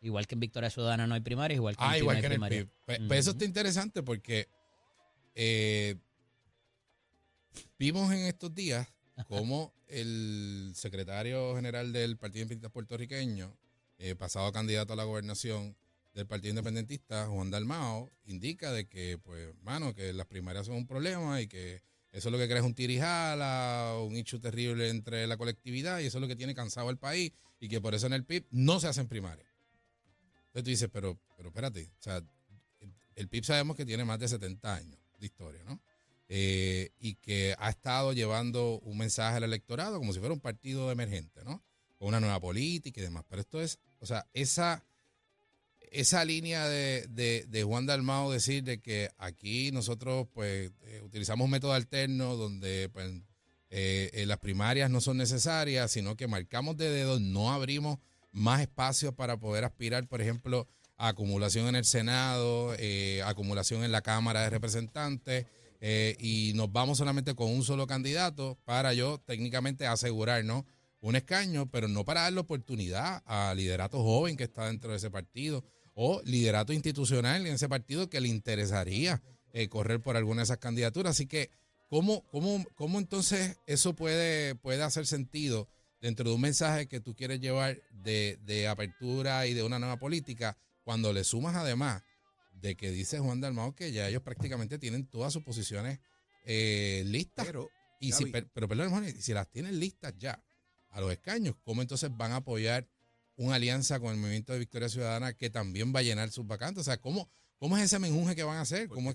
Igual 0.00 0.26
que 0.26 0.34
en 0.34 0.40
Victoria 0.40 0.70
Ciudadana 0.70 1.06
no 1.06 1.14
hay 1.14 1.22
primarias, 1.22 1.56
igual 1.56 1.76
que 1.76 1.82
en 1.82 1.88
Ah, 1.88 1.92
PIB 1.94 2.00
igual 2.02 2.20
que 2.20 2.26
en 2.26 2.32
el. 2.32 2.48
PIB. 2.50 2.68
Pues, 3.08 3.20
eso 3.20 3.30
está 3.32 3.44
interesante 3.46 4.02
porque 4.02 4.46
eh, 5.34 5.96
vimos 7.78 8.12
en 8.12 8.20
estos 8.26 8.54
días 8.54 8.86
cómo 9.28 9.72
el 9.88 10.72
secretario 10.74 11.54
general 11.56 11.92
del 11.92 12.16
Partido 12.16 12.42
Independentista 12.42 12.72
Puertorriqueño, 12.72 13.56
eh, 13.98 14.14
pasado 14.14 14.52
candidato 14.52 14.92
a 14.92 14.96
la 14.96 15.04
gobernación 15.04 15.76
del 16.14 16.26
Partido 16.26 16.50
Independentista, 16.50 17.26
Juan 17.26 17.50
Dalmao, 17.50 18.10
indica 18.24 18.72
de 18.72 18.86
que, 18.86 19.18
pues, 19.18 19.54
mano, 19.62 19.94
que 19.94 20.12
las 20.12 20.26
primarias 20.26 20.66
son 20.66 20.76
un 20.76 20.86
problema 20.86 21.40
y 21.40 21.48
que 21.48 21.82
eso 22.12 22.28
es 22.28 22.32
lo 22.32 22.38
que 22.38 22.48
crea 22.48 22.62
un 22.62 22.74
tirijala, 22.74 23.96
un 24.00 24.16
hecho 24.16 24.40
terrible 24.40 24.88
entre 24.88 25.26
la 25.26 25.36
colectividad 25.36 25.98
y 25.98 26.06
eso 26.06 26.18
es 26.18 26.22
lo 26.22 26.28
que 26.28 26.36
tiene 26.36 26.54
cansado 26.54 26.88
al 26.88 26.98
país 26.98 27.32
y 27.58 27.68
que 27.68 27.80
por 27.80 27.94
eso 27.94 28.06
en 28.06 28.12
el 28.12 28.24
PIB 28.24 28.46
no 28.50 28.78
se 28.78 28.86
hacen 28.86 29.08
primarias. 29.08 29.48
Entonces 30.46 30.64
tú 30.64 30.70
dices, 30.70 30.88
pero, 30.92 31.18
pero 31.36 31.48
espérate, 31.48 31.90
o 31.98 32.02
sea, 32.02 32.18
el, 32.80 32.94
el 33.16 33.28
PIB 33.28 33.44
sabemos 33.44 33.76
que 33.76 33.84
tiene 33.84 34.04
más 34.04 34.20
de 34.20 34.28
70 34.28 34.74
años 34.74 34.98
de 35.18 35.26
historia, 35.26 35.64
¿no? 35.64 35.80
Eh, 36.28 36.90
y 36.98 37.16
que 37.16 37.54
ha 37.58 37.68
estado 37.68 38.12
llevando 38.12 38.80
un 38.80 38.96
mensaje 38.96 39.36
al 39.36 39.44
electorado 39.44 39.98
como 39.98 40.12
si 40.12 40.20
fuera 40.20 40.32
un 40.32 40.40
partido 40.40 40.90
emergente, 40.90 41.44
¿no? 41.44 41.62
Con 41.98 42.08
una 42.08 42.20
nueva 42.20 42.40
política 42.40 43.00
y 43.00 43.04
demás. 43.04 43.24
Pero 43.28 43.42
esto 43.42 43.60
es, 43.60 43.78
o 43.98 44.06
sea, 44.06 44.26
esa, 44.32 44.82
esa 45.94 46.24
línea 46.24 46.68
de, 46.68 47.06
de, 47.08 47.44
de 47.48 47.62
Juan 47.62 47.86
Dalmao 47.86 48.32
decir 48.32 48.64
de 48.64 48.80
que 48.80 49.10
aquí 49.16 49.70
nosotros 49.70 50.26
pues 50.34 50.72
eh, 50.82 51.00
utilizamos 51.04 51.44
un 51.44 51.52
método 51.52 51.72
alterno 51.72 52.36
donde 52.36 52.90
pues, 52.92 53.12
eh, 53.70 54.10
eh, 54.12 54.26
las 54.26 54.38
primarias 54.38 54.90
no 54.90 55.00
son 55.00 55.16
necesarias, 55.16 55.92
sino 55.92 56.16
que 56.16 56.26
marcamos 56.26 56.76
de 56.76 56.90
dedo, 56.90 57.20
no 57.20 57.52
abrimos 57.52 57.98
más 58.32 58.60
espacios 58.60 59.14
para 59.14 59.38
poder 59.38 59.64
aspirar, 59.64 60.08
por 60.08 60.20
ejemplo, 60.20 60.66
a 60.96 61.08
acumulación 61.08 61.68
en 61.68 61.76
el 61.76 61.84
Senado, 61.84 62.74
acumulación 63.24 63.84
en 63.84 63.92
la 63.92 64.02
Cámara 64.02 64.42
de 64.42 64.50
Representantes, 64.50 65.46
y 66.18 66.52
nos 66.54 66.72
vamos 66.72 66.98
solamente 66.98 67.34
con 67.34 67.50
un 67.50 67.62
solo 67.62 67.86
candidato 67.86 68.58
para 68.64 68.92
yo 68.92 69.18
técnicamente 69.18 69.86
asegurarnos 69.86 70.64
un 71.00 71.16
escaño, 71.16 71.70
pero 71.70 71.86
no 71.86 72.04
para 72.04 72.22
darle 72.22 72.40
oportunidad 72.40 73.22
a 73.26 73.54
liderato 73.54 74.02
joven 74.02 74.36
que 74.36 74.44
está 74.44 74.66
dentro 74.66 74.90
de 74.90 74.96
ese 74.96 75.10
partido 75.10 75.64
o 75.94 76.20
liderato 76.24 76.72
institucional 76.72 77.46
en 77.46 77.54
ese 77.54 77.68
partido 77.68 78.10
que 78.10 78.20
le 78.20 78.28
interesaría 78.28 79.22
eh, 79.52 79.68
correr 79.68 80.00
por 80.00 80.16
alguna 80.16 80.40
de 80.40 80.44
esas 80.44 80.58
candidaturas. 80.58 81.12
Así 81.12 81.26
que, 81.26 81.50
¿cómo, 81.88 82.22
cómo, 82.26 82.64
cómo 82.74 82.98
entonces 82.98 83.56
eso 83.66 83.94
puede, 83.94 84.54
puede 84.56 84.82
hacer 84.82 85.06
sentido 85.06 85.68
dentro 86.00 86.28
de 86.28 86.34
un 86.34 86.40
mensaje 86.40 86.86
que 86.88 87.00
tú 87.00 87.14
quieres 87.14 87.40
llevar 87.40 87.80
de, 87.92 88.38
de 88.42 88.68
apertura 88.68 89.46
y 89.46 89.54
de 89.54 89.62
una 89.62 89.78
nueva 89.78 89.96
política 89.98 90.56
cuando 90.82 91.12
le 91.12 91.24
sumas 91.24 91.54
además 91.56 92.02
de 92.60 92.76
que 92.76 92.90
dice 92.90 93.18
Juan 93.20 93.40
Dalmao 93.40 93.74
que 93.74 93.92
ya 93.92 94.08
ellos 94.08 94.22
prácticamente 94.22 94.78
tienen 94.78 95.06
todas 95.06 95.32
sus 95.32 95.42
posiciones 95.42 96.00
eh, 96.44 97.04
listas? 97.06 97.46
Pero, 97.46 97.70
Y 98.00 98.12
si, 98.12 98.24
Gaby. 98.24 98.32
per- 98.32 98.50
pero 98.52 98.68
perdón, 98.68 99.04
si 99.20 99.32
las 99.32 99.48
tienen 99.48 99.78
listas 99.78 100.12
ya 100.18 100.42
a 100.90 101.00
los 101.00 101.10
escaños, 101.12 101.56
¿cómo 101.62 101.80
entonces 101.82 102.10
van 102.16 102.32
a 102.32 102.36
apoyar 102.36 102.86
una 103.36 103.56
alianza 103.56 104.00
con 104.00 104.12
el 104.12 104.18
Movimiento 104.18 104.52
de 104.52 104.58
Victoria 104.58 104.88
Ciudadana 104.88 105.32
que 105.32 105.50
también 105.50 105.94
va 105.94 106.00
a 106.00 106.02
llenar 106.02 106.30
sus 106.30 106.46
vacantes? 106.46 106.82
O 106.82 106.84
sea, 106.84 107.00
¿cómo, 107.00 107.28
cómo 107.58 107.76
es 107.76 107.84
ese 107.84 107.98
menjunje 107.98 108.36
que 108.36 108.42
van 108.42 108.58
a 108.58 108.62
hacer? 108.62 108.88
¿Cómo, 108.88 109.12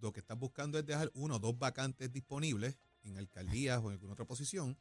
lo 0.00 0.12
que 0.12 0.20
estás 0.20 0.38
buscando 0.38 0.78
es 0.78 0.86
dejar 0.86 1.10
uno 1.14 1.36
o 1.36 1.38
dos 1.38 1.58
vacantes 1.58 2.12
disponibles 2.12 2.76
en 3.04 3.16
alcaldías 3.18 3.80
o 3.82 3.88
en 3.88 3.92
alguna 3.92 4.12
otra 4.12 4.24
posición. 4.24 4.78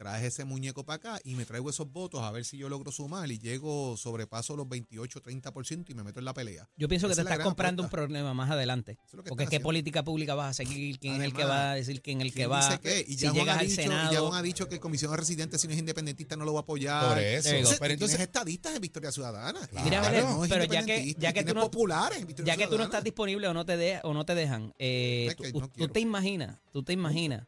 Traes 0.00 0.24
ese 0.24 0.46
muñeco 0.46 0.82
para 0.82 0.96
acá 0.96 1.20
y 1.24 1.34
me 1.34 1.44
traigo 1.44 1.68
esos 1.68 1.92
votos 1.92 2.22
a 2.22 2.30
ver 2.30 2.46
si 2.46 2.56
yo 2.56 2.70
logro 2.70 2.90
sumar 2.90 3.30
y 3.30 3.38
llego, 3.38 3.98
sobrepaso 3.98 4.56
los 4.56 4.66
28, 4.66 5.20
30% 5.22 5.90
y 5.90 5.94
me 5.94 6.02
meto 6.02 6.20
en 6.20 6.24
la 6.24 6.32
pelea. 6.32 6.66
Yo 6.78 6.88
pienso 6.88 7.06
que 7.06 7.14
te 7.14 7.20
es 7.20 7.26
estás 7.28 7.44
comprando 7.44 7.82
un 7.82 7.90
problema 7.90 8.32
más 8.32 8.50
adelante. 8.50 8.92
Es 8.92 9.10
Porque 9.10 9.36
qué 9.36 9.44
haciendo. 9.44 9.64
política 9.64 10.02
pública 10.02 10.34
vas 10.34 10.52
a 10.52 10.54
seguir, 10.54 10.98
quién 10.98 11.16
es 11.16 11.20
el 11.24 11.34
que 11.34 11.44
va 11.44 11.72
a 11.72 11.74
decir 11.74 12.00
quién 12.00 12.22
es 12.22 12.28
el 12.28 12.32
que 12.32 12.36
¿Quién 12.46 12.50
va. 12.50 12.78
qué? 12.82 13.04
Y 13.06 13.12
si 13.12 13.24
ya 13.26 13.32
llegas 13.34 13.56
ha 13.58 13.60
al 13.60 13.66
dicho, 13.66 13.80
y 13.82 13.84
Senado. 13.84 14.10
ya 14.14 14.20
Juan 14.20 14.34
ha 14.38 14.42
dicho 14.42 14.66
que 14.68 14.76
el 14.76 14.80
comisión 14.80 15.10
de 15.10 15.18
residentes, 15.18 15.60
si 15.60 15.66
no 15.66 15.74
es 15.74 15.78
independentista, 15.78 16.34
no 16.34 16.46
lo 16.46 16.54
va 16.54 16.60
a 16.60 16.62
apoyar. 16.62 17.06
Por 17.06 17.18
eso. 17.18 17.50
Entonces, 17.50 17.78
Pero 17.78 17.92
entonces, 17.92 18.20
estadistas 18.20 18.74
en 18.74 18.80
Victoria 18.80 19.12
Ciudadana. 19.12 19.66
Claro. 19.66 19.84
Mira, 19.84 20.22
no 20.22 20.40
pero 20.48 20.64
ya 20.64 20.82
que, 20.82 21.14
ya 21.18 21.34
que 21.34 21.40
tú 21.40 21.44
tienes 21.48 21.54
no, 21.56 21.60
populares 21.70 22.20
en 22.20 22.26
Victoria 22.26 22.54
ya 22.54 22.56
que 22.58 22.68
tú 22.70 22.78
no 22.78 22.84
estás 22.84 23.04
disponible 23.04 23.48
o 23.48 23.52
no 23.52 23.66
te, 23.66 23.76
de- 23.76 24.00
o 24.02 24.14
no 24.14 24.24
te 24.24 24.34
dejan, 24.34 24.72
eh, 24.78 25.26
Es 25.28 25.34
que 25.34 25.52
tú, 25.52 25.60
no 25.60 25.68
tú 25.68 25.88
te 25.88 26.00
imaginas, 26.00 26.56
tú 26.72 26.82
te 26.82 26.94
imaginas 26.94 27.46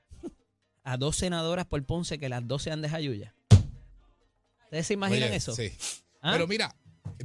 a 0.85 0.97
dos 0.97 1.17
senadoras 1.17 1.67
por 1.67 1.83
Ponce 1.85 2.19
que 2.19 2.29
las 2.29 2.47
dos 2.47 2.63
sean 2.63 2.83
de 2.83 2.89
Jayuya. 2.89 3.35
¿Ustedes 4.65 4.87
se 4.87 4.95
imaginan 4.95 5.29
Oye, 5.29 5.37
eso? 5.37 5.55
Sí. 5.55 5.71
¿Ah? 6.21 6.33
Pero 6.33 6.47
mira, 6.47 6.75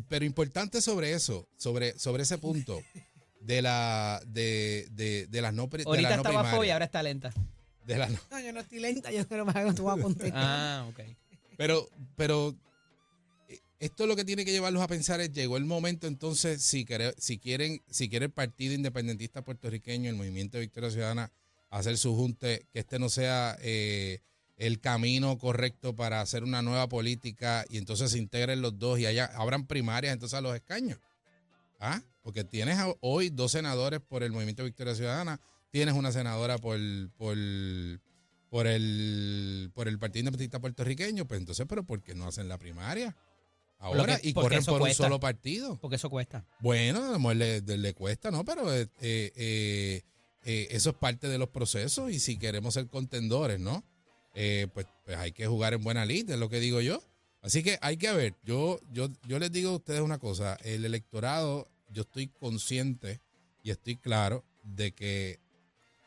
pero 0.09 0.25
importante 0.25 0.81
sobre 0.81 1.13
eso, 1.13 1.47
sobre, 1.57 1.97
sobre 1.97 2.23
ese 2.23 2.37
punto, 2.37 2.81
de 3.39 3.61
la 3.61 4.21
de, 4.27 4.87
de, 4.91 5.27
de 5.27 5.41
las 5.41 5.53
no 5.53 5.67
de 5.67 5.83
Ahorita 5.83 6.09
las 6.09 6.17
no 6.17 6.23
estaba 6.23 6.41
fo 6.43 6.47
y 6.47 6.49
primarias. 6.49 6.73
ahora 6.73 6.85
está 6.85 7.03
lenta. 7.03 7.33
De 7.85 7.95
no- 7.97 8.07
No, 8.31 8.39
yo 8.41 8.51
no 8.51 8.59
estoy 8.59 8.79
lenta, 8.79 9.11
yo 9.11 9.25
creo 9.27 9.45
que 9.45 9.73
tú 9.73 9.83
vas 9.85 9.97
a 9.97 10.01
contestar. 10.01 10.33
Ah, 10.35 10.85
ok. 10.89 10.99
pero 11.55 11.87
pero 12.17 12.53
eh, 13.47 13.59
esto 13.79 14.05
lo 14.07 14.15
que 14.17 14.25
tiene 14.25 14.43
que 14.43 14.51
llevarlos 14.51 14.81
a 14.81 14.87
pensar 14.87 15.21
es 15.21 15.31
llegó 15.31 15.55
el 15.55 15.63
momento 15.65 16.05
entonces 16.07 16.61
si 16.61 16.83
quiere- 16.83 17.15
si 17.17 17.39
quieren 17.39 17.81
si 17.89 18.09
quiere 18.09 18.25
el 18.25 18.31
Partido 18.31 18.73
Independentista 18.73 19.41
puertorriqueño, 19.41 20.09
el 20.09 20.17
Movimiento 20.17 20.57
de 20.57 20.61
Victoria 20.61 20.91
Ciudadana 20.91 21.31
hacer 21.69 21.97
su 21.97 22.15
junte, 22.15 22.65
que 22.71 22.79
este 22.79 22.99
no 22.99 23.09
sea 23.09 23.57
eh, 23.61 24.19
el 24.57 24.79
camino 24.79 25.37
correcto 25.37 25.95
para 25.95 26.21
hacer 26.21 26.43
una 26.43 26.61
nueva 26.61 26.87
política 26.87 27.65
y 27.69 27.77
entonces 27.77 28.11
se 28.11 28.17
integren 28.17 28.61
los 28.61 28.77
dos 28.79 28.99
y 28.99 29.05
haya 29.05 29.25
abran 29.35 29.67
primarias 29.67 30.13
entonces 30.13 30.37
a 30.37 30.41
los 30.41 30.55
escaños. 30.55 30.99
¿Ah? 31.79 32.01
Porque 32.23 32.43
tienes 32.43 32.77
hoy 33.01 33.29
dos 33.29 33.51
senadores 33.51 33.99
por 34.01 34.23
el 34.23 34.31
Movimiento 34.31 34.63
Victoria 34.63 34.95
Ciudadana, 34.95 35.39
tienes 35.69 35.93
una 35.93 36.11
senadora 36.11 36.57
por, 36.57 36.79
por, 37.17 37.37
por 38.49 38.65
el 38.67 39.69
por 39.75 39.87
el 39.87 39.99
Partido 39.99 40.21
Independentista 40.21 40.59
Puertorriqueño, 40.59 41.27
pues 41.27 41.39
entonces, 41.39 41.65
pero 41.69 41.83
¿por 41.83 42.01
qué 42.01 42.15
no 42.15 42.27
hacen 42.27 42.47
la 42.47 42.57
primaria? 42.57 43.15
Ahora 43.79 44.17
que- 44.17 44.29
y 44.29 44.33
corren 44.33 44.65
por 44.65 44.79
cuesta. 44.79 45.03
un 45.03 45.07
solo 45.09 45.19
partido. 45.19 45.77
Porque 45.79 45.97
eso 45.97 46.09
cuesta. 46.09 46.45
Bueno, 46.61 47.03
a 47.03 47.11
lo 47.11 47.19
mejor 47.19 47.35
le, 47.35 47.61
de- 47.61 47.77
le 47.77 47.93
cuesta, 47.93 48.31
¿no? 48.31 48.43
Pero 48.43 48.73
eh, 48.73 48.87
eh, 49.01 50.01
eh, 50.47 50.69
eso 50.71 50.91
es 50.91 50.95
parte 50.95 51.27
de 51.27 51.37
los 51.37 51.49
procesos 51.49 52.09
y 52.09 52.21
si 52.21 52.37
queremos 52.37 52.73
ser 52.73 52.87
contendores, 52.87 53.59
¿no? 53.59 53.83
Eh, 54.33 54.67
pues, 54.73 54.87
pues 55.03 55.17
hay 55.17 55.33
que 55.33 55.45
jugar 55.45 55.73
en 55.73 55.83
buena 55.83 56.05
lid, 56.05 56.29
es 56.29 56.39
lo 56.39 56.47
que 56.47 56.61
digo 56.61 56.79
yo. 56.79 57.03
Así 57.41 57.63
que 57.63 57.77
hay 57.81 57.97
que 57.97 58.13
ver, 58.13 58.33
yo, 58.45 58.79
yo, 58.93 59.09
yo 59.27 59.39
les 59.39 59.51
digo 59.51 59.71
a 59.71 59.75
ustedes 59.75 59.99
una 59.99 60.19
cosa, 60.19 60.57
el 60.63 60.85
electorado, 60.85 61.67
yo 61.89 62.03
estoy 62.03 62.27
consciente 62.27 63.19
y 63.61 63.71
estoy 63.71 63.97
claro 63.97 64.45
de 64.63 64.93
que 64.93 65.39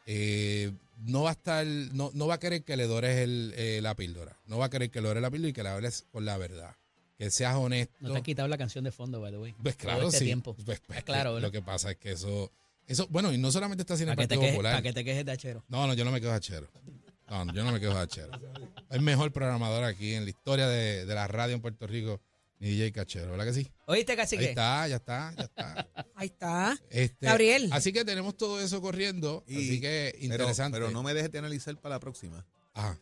eh, 0.06 0.73
no 1.04 1.25
va 1.25 1.30
a 1.30 1.32
estar, 1.32 1.66
no, 1.66 2.11
no 2.14 2.26
va 2.26 2.37
a 2.37 2.40
querer 2.40 2.64
que 2.64 2.78
le 2.78 2.87
dores 2.87 3.18
el, 3.18 3.52
eh, 3.59 3.80
la 3.82 3.94
píldora, 3.94 4.38
no 4.47 4.56
va 4.56 4.66
a 4.66 4.70
querer 4.70 4.90
que 4.90 5.02
le 5.02 5.09
dores 5.09 5.23
la 5.23 5.30
píldora 5.30 5.50
y 5.50 5.52
que 5.52 5.62
le 5.62 5.68
hables 5.68 6.06
con 6.11 6.25
la 6.25 6.38
verdad, 6.38 6.76
que 7.18 7.30
seas 7.30 7.56
honesto. 7.56 7.94
No 8.00 8.12
te 8.12 8.16
has 8.16 8.25
quitado 8.25 8.49
la 8.49 8.56
canción 8.56 8.85
de 8.85 8.90
fondo, 8.90 9.20
by 9.20 9.32
the 9.32 9.38
way. 9.38 9.54
Pues 9.62 9.76
claro, 9.76 10.06
este 10.06 10.20
sí. 10.20 10.25
tiempo. 10.25 10.54
Pues, 10.54 10.80
pues, 10.80 11.04
claro, 11.04 11.35
¿verdad? 11.35 11.49
lo 11.49 11.52
que 11.52 11.61
pasa 11.61 11.90
es 11.90 11.99
que 11.99 12.12
eso, 12.12 12.50
eso, 12.92 13.06
bueno, 13.09 13.32
y 13.32 13.38
no 13.38 13.50
solamente 13.52 13.82
está 13.82 13.94
haciendo 13.94 14.12
el 14.12 14.16
Partido 14.16 14.40
quejes, 14.40 14.54
Popular. 14.54 14.73
para 14.75 14.82
que 14.82 14.92
te 14.92 15.04
quejes 15.04 15.25
de 15.25 15.32
achero. 15.32 15.64
No, 15.68 15.87
no, 15.87 15.94
yo 15.94 16.04
no 16.04 16.11
me 16.11 16.20
quedo 16.20 16.32
hachero. 16.32 16.68
No, 17.28 17.44
no, 17.44 17.54
yo 17.54 17.62
no 17.64 17.73
me 17.73 17.78
quedo 17.80 17.97
hachero. 17.99 18.30
El 18.90 19.00
mejor 19.02 19.32
programador 19.32 19.85
aquí 19.85 20.14
en 20.14 20.25
la 20.25 20.30
historia 20.30 20.66
de, 20.66 21.06
de 21.06 21.14
la 21.14 21.28
radio 21.28 21.54
en 21.54 21.61
Puerto 21.61 21.87
Rico, 21.87 22.20
ni 22.59 22.70
DJ 22.70 22.92
Cachero, 22.92 23.30
¿verdad 23.30 23.47
que 23.47 23.54
sí? 23.54 23.70
¿Oíste, 23.87 24.12
Ahí 24.12 24.18
cacique? 24.18 24.44
está, 24.50 24.87
ya 24.88 24.97
está, 24.97 25.32
ya 25.37 25.44
está. 25.44 25.88
Ahí 26.14 26.26
está. 26.26 26.78
Este, 26.90 27.25
Gabriel. 27.26 27.70
Así 27.73 27.92
que 27.92 28.04
tenemos 28.04 28.37
todo 28.37 28.61
eso 28.61 28.80
corriendo, 28.82 29.44
Y- 29.47 29.56
así 29.56 29.80
que 29.80 30.11
Pero, 30.20 30.25
interesante. 30.35 30.76
pero 30.78 30.90
no 30.90 31.02
me 31.02 31.14
dejes 31.14 31.30
de 31.32 31.38
analizar 31.38 31.75
para 31.80 31.94
la 31.94 32.00
próxima. 32.00 32.44
Ajá. 32.75 32.99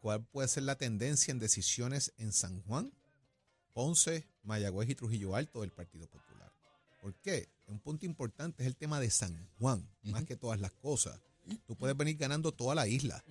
¿Cuál 0.00 0.24
puede 0.24 0.48
ser 0.48 0.62
la 0.62 0.76
tendencia 0.76 1.32
en 1.32 1.38
decisiones 1.40 2.12
en 2.16 2.32
San 2.32 2.62
Juan, 2.62 2.92
Ponce, 3.74 4.26
Mayagüez 4.42 4.88
y 4.88 4.94
Trujillo 4.94 5.34
Alto 5.36 5.60
del 5.62 5.70
Partido 5.72 6.06
Popular? 6.06 6.27
¿Por 7.00 7.14
qué? 7.16 7.48
Un 7.66 7.80
punto 7.80 8.06
importante 8.06 8.62
es 8.62 8.66
el 8.66 8.76
tema 8.76 9.00
de 9.00 9.10
San 9.10 9.48
Juan, 9.58 9.88
más 10.04 10.24
que 10.24 10.36
todas 10.36 10.60
las 10.60 10.72
cosas. 10.72 11.20
Tú 11.66 11.76
puedes 11.76 11.96
venir 11.96 12.16
ganando 12.16 12.52
toda 12.52 12.74
la 12.74 12.86
isla. 12.86 13.24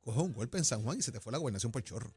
Coge 0.00 0.20
un 0.20 0.32
golpe 0.32 0.58
en 0.58 0.64
San 0.64 0.82
Juan 0.82 0.98
y 0.98 1.02
se 1.02 1.10
te 1.10 1.20
fue 1.20 1.32
la 1.32 1.38
gobernación 1.38 1.72
por 1.72 1.82
chorro. 1.82 2.14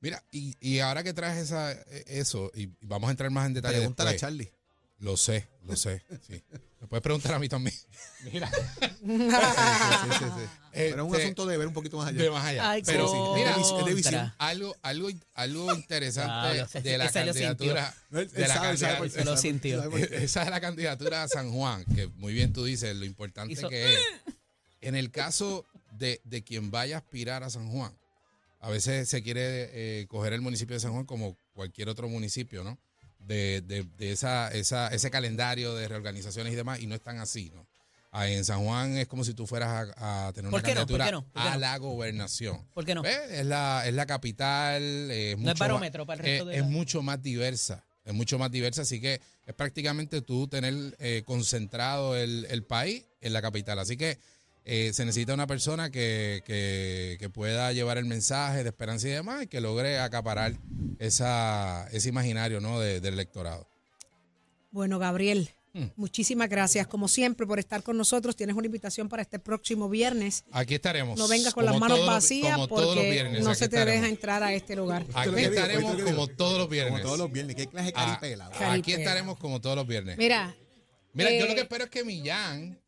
Mira, 0.00 0.24
y, 0.30 0.54
y 0.60 0.78
ahora 0.80 1.02
que 1.02 1.12
traes 1.12 1.38
esa, 1.38 1.72
eh, 1.72 2.04
eso, 2.06 2.50
y 2.54 2.70
vamos 2.82 3.08
a 3.08 3.10
entrar 3.10 3.30
más 3.30 3.46
en 3.46 3.54
detalle 3.54 3.78
Pregúntale 3.78 4.10
a. 4.10 4.16
Charlie. 4.16 4.52
Lo 4.98 5.16
sé, 5.16 5.48
lo 5.62 5.76
sé, 5.76 6.02
sí. 6.26 6.42
Me 6.80 6.86
puedes 6.86 7.02
preguntar 7.02 7.34
a 7.34 7.38
mí 7.38 7.48
también. 7.48 7.74
Mira, 8.32 8.50
Sí, 8.50 10.10
sí, 10.12 10.18
sí, 10.18 10.24
sí. 10.24 10.46
Pero 10.72 11.02
es 11.04 11.08
un 11.08 11.14
Este, 11.14 11.22
asunto 11.24 11.46
de 11.46 11.56
ver 11.56 11.66
un 11.68 11.72
poquito 11.72 11.96
más 11.98 12.08
allá. 12.08 12.22
de 12.22 12.30
más 12.30 12.44
allá. 12.44 12.70
Ay, 12.70 12.82
pero 12.84 13.06
contra. 13.06 13.34
mira, 13.34 13.56
es 13.60 13.84
de 13.86 13.94
visión. 13.94 14.32
algo, 14.38 14.76
algo, 14.82 15.08
algo 15.34 15.74
interesante 15.74 16.80
de 16.80 16.98
la 16.98 17.04
lo 17.06 17.12
candidatura. 17.12 17.94
Él- 18.12 18.30
de 18.30 18.40
la 18.48 18.54
sabe, 18.54 18.70
él 18.70 18.78
sabe 18.78 18.92
candidatura- 18.94 18.98
por 18.98 19.06
qué, 19.06 19.12
Se 19.12 19.24
lo 19.24 19.24
sabe 19.24 19.24
por 19.24 19.36
qué, 19.36 19.40
sintió. 19.48 19.78
sabe 19.78 19.90
por 19.90 20.08
qué. 20.08 20.24
Esa 20.24 20.42
es 20.42 20.50
la 20.50 20.60
candidatura 20.60 21.22
a 21.22 21.28
San 21.28 21.52
Juan, 21.52 21.84
que 21.94 22.06
muy 22.16 22.32
bien 22.32 22.52
tú 22.52 22.64
dices 22.64 22.94
lo 22.96 23.04
importante 23.04 23.52
Hizo- 23.52 23.68
que 23.68 23.92
es. 23.92 23.98
En 24.80 24.94
el 24.96 25.10
caso 25.10 25.64
de, 25.92 26.20
de 26.24 26.42
quien 26.42 26.70
vaya 26.70 26.96
a 26.96 26.98
aspirar 26.98 27.42
a 27.44 27.50
San 27.50 27.70
Juan, 27.70 27.92
a 28.60 28.68
veces 28.70 29.08
se 29.08 29.22
quiere 29.22 29.70
eh, 30.00 30.06
coger 30.08 30.32
el 30.32 30.40
municipio 30.40 30.74
de 30.74 30.80
San 30.80 30.92
Juan 30.92 31.04
como 31.04 31.36
cualquier 31.54 31.88
otro 31.88 32.08
municipio, 32.08 32.64
¿no? 32.64 32.78
De, 33.20 33.62
de- 33.62 33.86
de 33.98 34.12
esa, 34.12 34.48
esa, 34.52 34.88
ese 34.88 35.10
calendario 35.10 35.74
de 35.74 35.86
reorganizaciones 35.88 36.52
y 36.52 36.56
demás, 36.56 36.80
y 36.80 36.86
no 36.86 36.94
es 36.94 37.00
tan 37.00 37.18
así, 37.18 37.50
¿no? 37.54 37.64
Ah, 38.16 38.28
En 38.28 38.44
San 38.44 38.64
Juan 38.64 38.96
es 38.96 39.08
como 39.08 39.24
si 39.24 39.34
tú 39.34 39.44
fueras 39.44 39.90
a, 39.96 40.28
a 40.28 40.32
tener 40.32 40.48
¿Por 40.50 40.60
una 40.60 40.68
no? 40.68 40.86
¿Por 40.86 40.98
candidatura 40.98 41.04
qué 41.06 41.10
no? 41.12 41.22
¿Por 41.24 41.42
qué 41.42 41.48
a 41.48 41.54
no? 41.54 41.58
la 41.58 41.76
gobernación. 41.78 42.64
¿Por 42.72 42.84
qué 42.84 42.94
no? 42.94 43.02
¿Ves? 43.02 43.18
Es 43.30 43.44
la, 43.46 43.82
es 43.86 43.92
la 43.92 44.06
capital. 44.06 44.82
eh, 44.82 45.34
No 45.36 45.42
es 45.50 45.54
mucho 45.54 45.58
barómetro 45.58 46.04
más- 46.04 46.16
para 46.16 46.20
el 46.20 46.26
resto 46.38 46.44
eh, 46.50 46.52
de 46.52 46.56
Es 46.60 46.62
la- 46.62 46.68
mucho 46.70 47.02
más 47.02 47.20
diversa. 47.20 47.84
Es 48.04 48.14
mucho 48.14 48.38
más 48.38 48.50
diversa, 48.52 48.82
así 48.82 49.00
que 49.00 49.20
es 49.46 49.54
prácticamente 49.54 50.20
tú 50.22 50.46
tener 50.46 50.94
eh, 51.00 51.22
concentrado 51.24 52.14
el, 52.16 52.46
el 52.50 52.62
país 52.62 53.04
en 53.20 53.32
la 53.32 53.40
capital. 53.42 53.78
Así 53.78 53.96
que 53.96 54.18
eh, 54.66 54.92
se 54.94 55.04
necesita 55.04 55.34
una 55.34 55.46
persona 55.46 55.90
que, 55.90 56.42
que- 56.46 57.16
que 57.18 57.28
pueda 57.30 57.72
llevar 57.72 57.98
el 57.98 58.04
mensaje 58.04 58.62
de 58.62 58.68
esperanza 58.68 59.08
y 59.08 59.10
demás 59.10 59.42
y 59.42 59.46
que 59.48 59.60
logre 59.60 59.98
acaparar 59.98 60.52
esa, 61.00 61.88
ese 61.92 62.08
imaginario 62.10 62.60
¿no? 62.60 62.78
de- 62.78 63.00
del 63.00 63.14
electorado. 63.14 63.66
Bueno, 64.70 64.98
Gabriel, 64.98 65.50
Hmm. 65.74 65.86
muchísimas 65.96 66.48
gracias, 66.48 66.86
como 66.86 67.08
siempre, 67.08 67.46
por 67.46 67.58
estar 67.58 67.82
con 67.82 67.96
nosotros. 67.98 68.36
Tienes 68.36 68.54
una 68.54 68.66
invitación 68.66 69.08
para 69.08 69.22
este 69.22 69.40
próximo 69.40 69.88
viernes. 69.88 70.44
Aquí 70.52 70.74
estaremos. 70.76 71.18
No 71.18 71.26
vengas 71.26 71.52
con 71.52 71.64
como 71.64 71.72
las 71.72 71.80
manos 71.80 71.96
todos 71.98 72.06
los- 72.06 72.14
vacías 72.14 72.54
como 72.54 72.68
todos 72.68 72.84
los 72.86 72.94
porque 72.94 73.10
viernes, 73.10 73.42
no 73.44 73.54
se 73.54 73.68
te 73.68 73.76
estaremos. 73.76 74.00
deja 74.02 74.08
entrar 74.08 74.42
a 74.44 74.54
este 74.54 74.76
lugar. 74.76 75.04
Aquí 75.14 75.34
estaremos 75.40 75.94
como 75.96 76.04
digo. 76.04 76.26
todos 76.28 76.58
los 76.58 76.68
viernes. 76.68 76.92
Como 76.92 77.02
todos 77.04 77.18
los 77.18 77.32
viernes. 77.32 77.56
¿Qué 77.56 77.66
clase 77.66 77.86
de 77.86 77.92
Ah, 77.96 78.18
caripela? 78.20 78.50
Aquí 78.72 78.92
estaremos 78.92 79.36
como 79.38 79.60
todos 79.60 79.74
los 79.76 79.86
viernes. 79.86 80.16
Mira, 80.16 80.54
Mira, 81.12 81.30
yo 81.30 81.44
eh, 81.44 81.48
lo 81.48 81.54
que 81.54 81.60
espero 81.62 81.84
es 81.84 81.90
que 81.90 82.04
Millán 82.04 82.80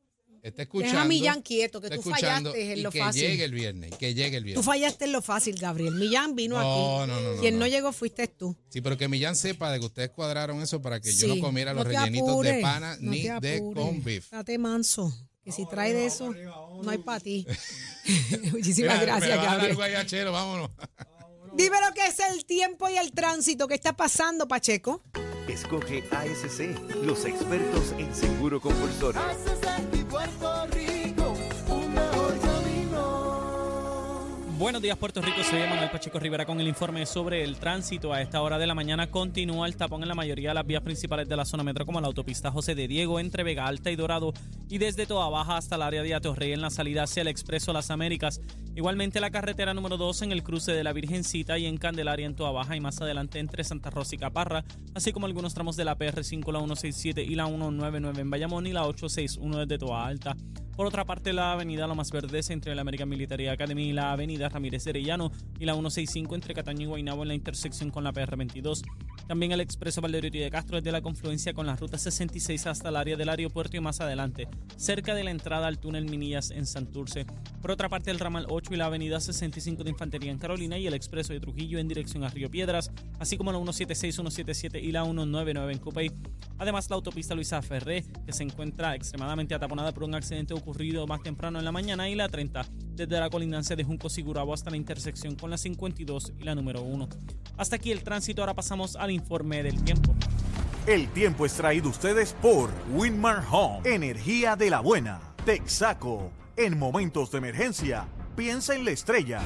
esté 0.48 0.62
escuchando. 0.62 0.92
deja 0.92 1.02
a 1.04 1.08
Millán 1.08 1.42
quieto, 1.42 1.80
que 1.80 1.88
tú 1.88 1.94
escuchando 1.96 2.50
fallaste 2.50 2.72
en 2.72 2.78
y 2.78 2.82
lo 2.82 2.90
que 2.90 2.98
fácil. 3.00 3.22
llegue 3.22 3.44
el 3.44 3.52
viernes, 3.52 3.90
que 3.98 4.14
llegue 4.14 4.36
el 4.36 4.42
Tú 4.42 4.46
viernes. 4.46 4.64
fallaste 4.66 5.04
en 5.06 5.12
lo 5.12 5.22
fácil, 5.22 5.56
Gabriel. 5.56 5.94
Millán 5.94 6.34
vino 6.34 6.56
No, 6.60 7.00
aquí. 7.00 7.10
no, 7.12 7.20
no, 7.20 7.34
no, 7.34 7.40
Quien 7.40 7.54
no. 7.54 7.60
no. 7.60 7.66
llegó 7.66 7.92
fuiste 7.92 8.28
tú. 8.28 8.56
Sí, 8.68 8.80
pero 8.80 8.96
que 8.96 9.08
Millán 9.08 9.36
sepa 9.36 9.70
de 9.72 9.78
que 9.80 9.86
ustedes 9.86 10.10
cuadraron 10.10 10.60
eso 10.62 10.80
para 10.82 11.00
que 11.00 11.12
yo 11.12 11.28
no 11.28 11.40
comiera 11.40 11.72
los 11.74 11.86
rellenitos 11.86 12.42
de 12.42 12.60
pana 12.60 12.96
no 13.00 13.10
ni 13.12 13.22
de 13.40 13.58
con 13.74 14.02
beef. 14.02 14.30
Date 14.30 14.58
manso, 14.58 15.12
que 15.44 15.52
si 15.52 15.66
trae 15.66 15.92
de 15.92 16.06
eso, 16.06 16.32
no 16.32 16.90
hay 16.90 16.98
para 16.98 17.20
ti. 17.20 17.46
Muchísimas 18.52 19.00
Mira, 19.00 19.18
gracias, 19.18 19.30
me 19.30 19.36
va 19.36 19.42
a 19.42 19.44
dar 19.44 19.52
Gabriel. 19.56 19.70
algo 19.70 19.82
ahí, 19.82 19.94
Achero, 19.94 20.32
vámonos. 20.32 20.70
Dime 21.56 21.76
lo 21.88 21.94
que 21.94 22.04
es 22.06 22.18
el 22.34 22.44
tiempo 22.44 22.86
y 22.90 22.96
el 22.98 23.12
tránsito. 23.12 23.66
¿Qué 23.66 23.74
está 23.74 23.96
pasando, 23.96 24.46
Pacheco? 24.46 25.02
Escoge 25.48 26.04
ASC, 26.10 26.76
los 27.02 27.24
expertos 27.24 27.92
en 27.98 28.14
seguro 28.14 28.60
compulsorio. 28.60 29.22
Buenos 34.58 34.80
días 34.80 34.96
Puerto 34.96 35.20
Rico, 35.20 35.42
soy 35.42 35.60
Manuel 35.68 35.90
Pacheco 35.90 36.18
Rivera 36.18 36.46
con 36.46 36.58
el 36.58 36.66
informe 36.66 37.04
sobre 37.04 37.44
el 37.44 37.56
tránsito. 37.56 38.14
A 38.14 38.22
esta 38.22 38.40
hora 38.40 38.56
de 38.56 38.66
la 38.66 38.74
mañana 38.74 39.10
continúa 39.10 39.66
el 39.66 39.76
tapón 39.76 40.00
en 40.00 40.08
la 40.08 40.14
mayoría 40.14 40.48
de 40.48 40.54
las 40.54 40.66
vías 40.66 40.80
principales 40.80 41.28
de 41.28 41.36
la 41.36 41.44
zona 41.44 41.62
metro 41.62 41.84
como 41.84 42.00
la 42.00 42.06
autopista 42.06 42.50
José 42.50 42.74
de 42.74 42.88
Diego 42.88 43.20
entre 43.20 43.42
Vega 43.42 43.66
Alta 43.66 43.90
y 43.90 43.96
Dorado 43.96 44.32
y 44.70 44.78
desde 44.78 45.04
Toa 45.04 45.28
Baja 45.28 45.58
hasta 45.58 45.76
el 45.76 45.82
área 45.82 46.02
de 46.02 46.14
Atorrey 46.14 46.54
en 46.54 46.62
la 46.62 46.70
salida 46.70 47.02
hacia 47.02 47.20
el 47.20 47.28
Expreso 47.28 47.74
Las 47.74 47.90
Américas. 47.90 48.40
Igualmente 48.74 49.20
la 49.20 49.30
carretera 49.30 49.74
número 49.74 49.98
2 49.98 50.22
en 50.22 50.32
el 50.32 50.42
cruce 50.42 50.72
de 50.72 50.84
la 50.84 50.94
Virgencita 50.94 51.58
y 51.58 51.66
en 51.66 51.76
Candelaria 51.76 52.24
en 52.24 52.34
Toa 52.34 52.50
Baja 52.50 52.76
y 52.76 52.80
más 52.80 52.98
adelante 53.02 53.38
entre 53.40 53.62
Santa 53.62 53.90
Rosa 53.90 54.14
y 54.14 54.18
Caparra, 54.18 54.64
así 54.94 55.12
como 55.12 55.26
algunos 55.26 55.52
tramos 55.52 55.76
de 55.76 55.84
la 55.84 55.98
PR5, 55.98 56.50
la 56.50 56.60
167 56.60 57.22
y 57.22 57.34
la 57.34 57.44
199 57.44 58.22
en 58.22 58.30
Bayamón 58.30 58.66
y 58.66 58.72
la 58.72 58.86
861 58.86 59.66
desde 59.66 59.76
Toa 59.76 60.06
Alta. 60.06 60.34
Por 60.76 60.86
otra 60.86 61.06
parte, 61.06 61.32
la 61.32 61.52
avenida 61.52 61.86
Lomas 61.86 62.10
Verdes 62.10 62.50
entre 62.50 62.74
la 62.74 62.82
American 62.82 63.08
Military 63.08 63.48
Academy 63.48 63.88
y 63.88 63.92
la 63.94 64.12
avenida 64.12 64.50
Ramírez 64.50 64.86
Arellano 64.86 65.32
y 65.58 65.64
la 65.64 65.72
165 65.72 66.34
entre 66.34 66.52
Cataño 66.52 66.82
y 66.82 66.84
Guaynabo 66.84 67.22
en 67.22 67.28
la 67.28 67.34
intersección 67.34 67.90
con 67.90 68.04
la 68.04 68.12
PR22. 68.12 68.82
También 69.26 69.52
el 69.52 69.60
expreso 69.60 70.00
Valderio 70.00 70.30
de 70.30 70.50
Castro 70.50 70.76
desde 70.76 70.92
la 70.92 71.02
confluencia 71.02 71.52
con 71.52 71.66
la 71.66 71.74
ruta 71.74 71.98
66 71.98 72.66
hasta 72.66 72.90
el 72.90 72.96
área 72.96 73.16
del 73.16 73.28
aeropuerto 73.28 73.76
y 73.76 73.80
más 73.80 74.00
adelante, 74.00 74.48
cerca 74.76 75.14
de 75.14 75.24
la 75.24 75.32
entrada 75.32 75.66
al 75.66 75.78
túnel 75.78 76.08
Minillas 76.08 76.50
en 76.50 76.64
Santurce. 76.64 77.26
Por 77.60 77.72
otra 77.72 77.88
parte, 77.88 78.10
el 78.10 78.20
ramal 78.20 78.46
8 78.48 78.74
y 78.74 78.76
la 78.76 78.86
avenida 78.86 79.20
65 79.20 79.82
de 79.82 79.90
Infantería 79.90 80.30
en 80.30 80.38
Carolina 80.38 80.78
y 80.78 80.86
el 80.86 80.94
expreso 80.94 81.32
de 81.32 81.40
Trujillo 81.40 81.78
en 81.78 81.88
dirección 81.88 82.22
a 82.22 82.28
Río 82.28 82.50
Piedras, 82.50 82.92
así 83.18 83.36
como 83.36 83.50
la 83.50 83.58
176, 83.58 84.14
177 84.14 84.80
y 84.80 84.92
la 84.92 85.02
199 85.02 85.72
en 85.72 85.78
Cupey. 85.78 86.10
Además, 86.58 86.88
la 86.88 86.96
autopista 86.96 87.34
Luisa 87.34 87.60
Ferré, 87.62 88.04
que 88.24 88.32
se 88.32 88.42
encuentra 88.42 88.94
extremadamente 88.94 89.54
ataponada 89.54 89.92
por 89.92 90.04
un 90.04 90.14
accidente 90.14 90.54
ocurrido 90.54 91.06
más 91.06 91.22
temprano 91.22 91.58
en 91.58 91.64
la 91.64 91.72
mañana, 91.72 92.08
y 92.08 92.14
la 92.14 92.28
30, 92.28 92.66
desde 92.94 93.20
la 93.20 93.28
colindancia 93.28 93.76
de 93.76 93.84
Junco 93.84 94.08
Sigurabo 94.08 94.54
hasta 94.54 94.70
la 94.70 94.76
intersección 94.76 95.34
con 95.34 95.50
la 95.50 95.58
52 95.58 96.32
y 96.38 96.44
la 96.44 96.54
número 96.54 96.82
1. 96.82 97.08
Hasta 97.58 97.76
aquí 97.76 97.90
el 97.90 98.02
tránsito, 98.02 98.42
ahora 98.42 98.54
pasamos 98.54 98.96
al 98.96 99.10
informe 99.16 99.62
del 99.62 99.82
tiempo. 99.82 100.14
El 100.86 101.08
tiempo 101.08 101.44
es 101.44 101.54
traído 101.54 101.88
ustedes 101.88 102.32
por 102.40 102.70
Winmar 102.92 103.44
Home, 103.50 103.80
energía 103.84 104.54
de 104.54 104.70
la 104.70 104.78
buena. 104.78 105.20
Texaco, 105.44 106.30
en 106.56 106.78
momentos 106.78 107.32
de 107.32 107.38
emergencia, 107.38 108.06
piensa 108.36 108.74
en 108.74 108.84
la 108.84 108.92
estrella. 108.92 109.40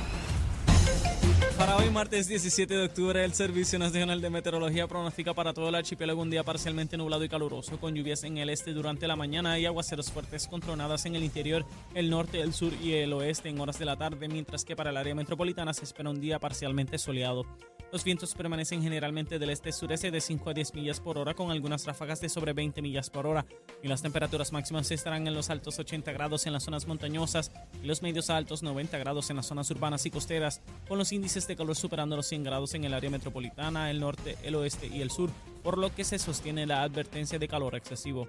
Para 1.60 1.76
hoy, 1.76 1.90
martes 1.90 2.26
17 2.26 2.72
de 2.72 2.84
octubre, 2.86 3.22
el 3.22 3.34
Servicio 3.34 3.78
Nacional 3.78 4.22
de 4.22 4.30
Meteorología 4.30 4.86
pronostica 4.86 5.34
para 5.34 5.52
todo 5.52 5.68
el 5.68 5.74
archipiélago 5.74 6.22
un 6.22 6.30
día 6.30 6.42
parcialmente 6.42 6.96
nublado 6.96 7.22
y 7.22 7.28
caluroso, 7.28 7.78
con 7.78 7.94
lluvias 7.94 8.24
en 8.24 8.38
el 8.38 8.48
este 8.48 8.72
durante 8.72 9.06
la 9.06 9.14
mañana 9.14 9.58
y 9.58 9.66
aguaceros 9.66 10.10
fuertes 10.10 10.48
con 10.48 10.60
tronadas 10.60 11.04
en 11.04 11.16
el 11.16 11.22
interior, 11.22 11.66
el 11.94 12.08
norte, 12.08 12.40
el 12.40 12.54
sur 12.54 12.72
y 12.82 12.94
el 12.94 13.12
oeste 13.12 13.50
en 13.50 13.60
horas 13.60 13.78
de 13.78 13.84
la 13.84 13.96
tarde, 13.96 14.26
mientras 14.26 14.64
que 14.64 14.74
para 14.74 14.88
el 14.88 14.96
área 14.96 15.14
metropolitana 15.14 15.74
se 15.74 15.84
espera 15.84 16.08
un 16.08 16.18
día 16.18 16.38
parcialmente 16.38 16.96
soleado. 16.96 17.44
Los 17.92 18.04
vientos 18.04 18.36
permanecen 18.36 18.82
generalmente 18.82 19.40
del 19.40 19.50
este-sureste 19.50 20.12
de 20.12 20.20
5 20.20 20.50
a 20.50 20.54
10 20.54 20.74
millas 20.74 21.00
por 21.00 21.18
hora, 21.18 21.34
con 21.34 21.50
algunas 21.50 21.84
ráfagas 21.86 22.20
de 22.20 22.28
sobre 22.28 22.52
20 22.52 22.80
millas 22.82 23.10
por 23.10 23.26
hora. 23.26 23.44
Y 23.82 23.88
las 23.88 24.00
temperaturas 24.00 24.52
máximas 24.52 24.88
estarán 24.92 25.26
en 25.26 25.34
los 25.34 25.50
altos 25.50 25.76
80 25.76 26.12
grados 26.12 26.46
en 26.46 26.52
las 26.52 26.62
zonas 26.62 26.86
montañosas 26.86 27.50
y 27.82 27.86
los 27.86 28.00
medios 28.02 28.30
altos 28.30 28.62
90 28.62 28.96
grados 28.98 29.28
en 29.30 29.36
las 29.36 29.46
zonas 29.46 29.68
urbanas 29.72 30.06
y 30.06 30.10
costeras, 30.10 30.60
con 30.86 30.98
los 30.98 31.10
índices 31.10 31.48
de 31.48 31.56
calor 31.56 31.74
superando 31.74 32.14
los 32.14 32.26
100 32.26 32.44
grados 32.44 32.74
en 32.74 32.84
el 32.84 32.94
área 32.94 33.10
metropolitana, 33.10 33.90
el 33.90 33.98
norte, 33.98 34.36
el 34.44 34.54
oeste 34.54 34.86
y 34.86 35.00
el 35.00 35.10
sur, 35.10 35.30
por 35.64 35.76
lo 35.76 35.92
que 35.92 36.04
se 36.04 36.20
sostiene 36.20 36.66
la 36.66 36.84
advertencia 36.84 37.40
de 37.40 37.48
calor 37.48 37.74
excesivo. 37.74 38.28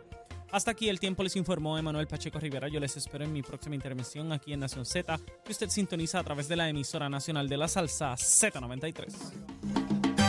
Hasta 0.51 0.71
aquí 0.71 0.89
el 0.89 0.99
tiempo 0.99 1.23
les 1.23 1.35
informó 1.37 1.77
Emanuel 1.77 2.07
Pacheco 2.07 2.37
Rivera. 2.39 2.67
Yo 2.67 2.79
les 2.79 2.97
espero 2.97 3.23
en 3.23 3.31
mi 3.31 3.41
próxima 3.41 3.75
intervención 3.75 4.33
aquí 4.33 4.51
en 4.51 4.59
Nación 4.59 4.85
Z, 4.85 5.17
que 5.45 5.51
usted 5.51 5.69
sintoniza 5.69 6.19
a 6.19 6.23
través 6.23 6.49
de 6.49 6.57
la 6.57 6.67
emisora 6.67 7.09
nacional 7.09 7.47
de 7.47 7.57
la 7.57 7.67
salsa 7.69 8.13
Z93. 8.15 10.21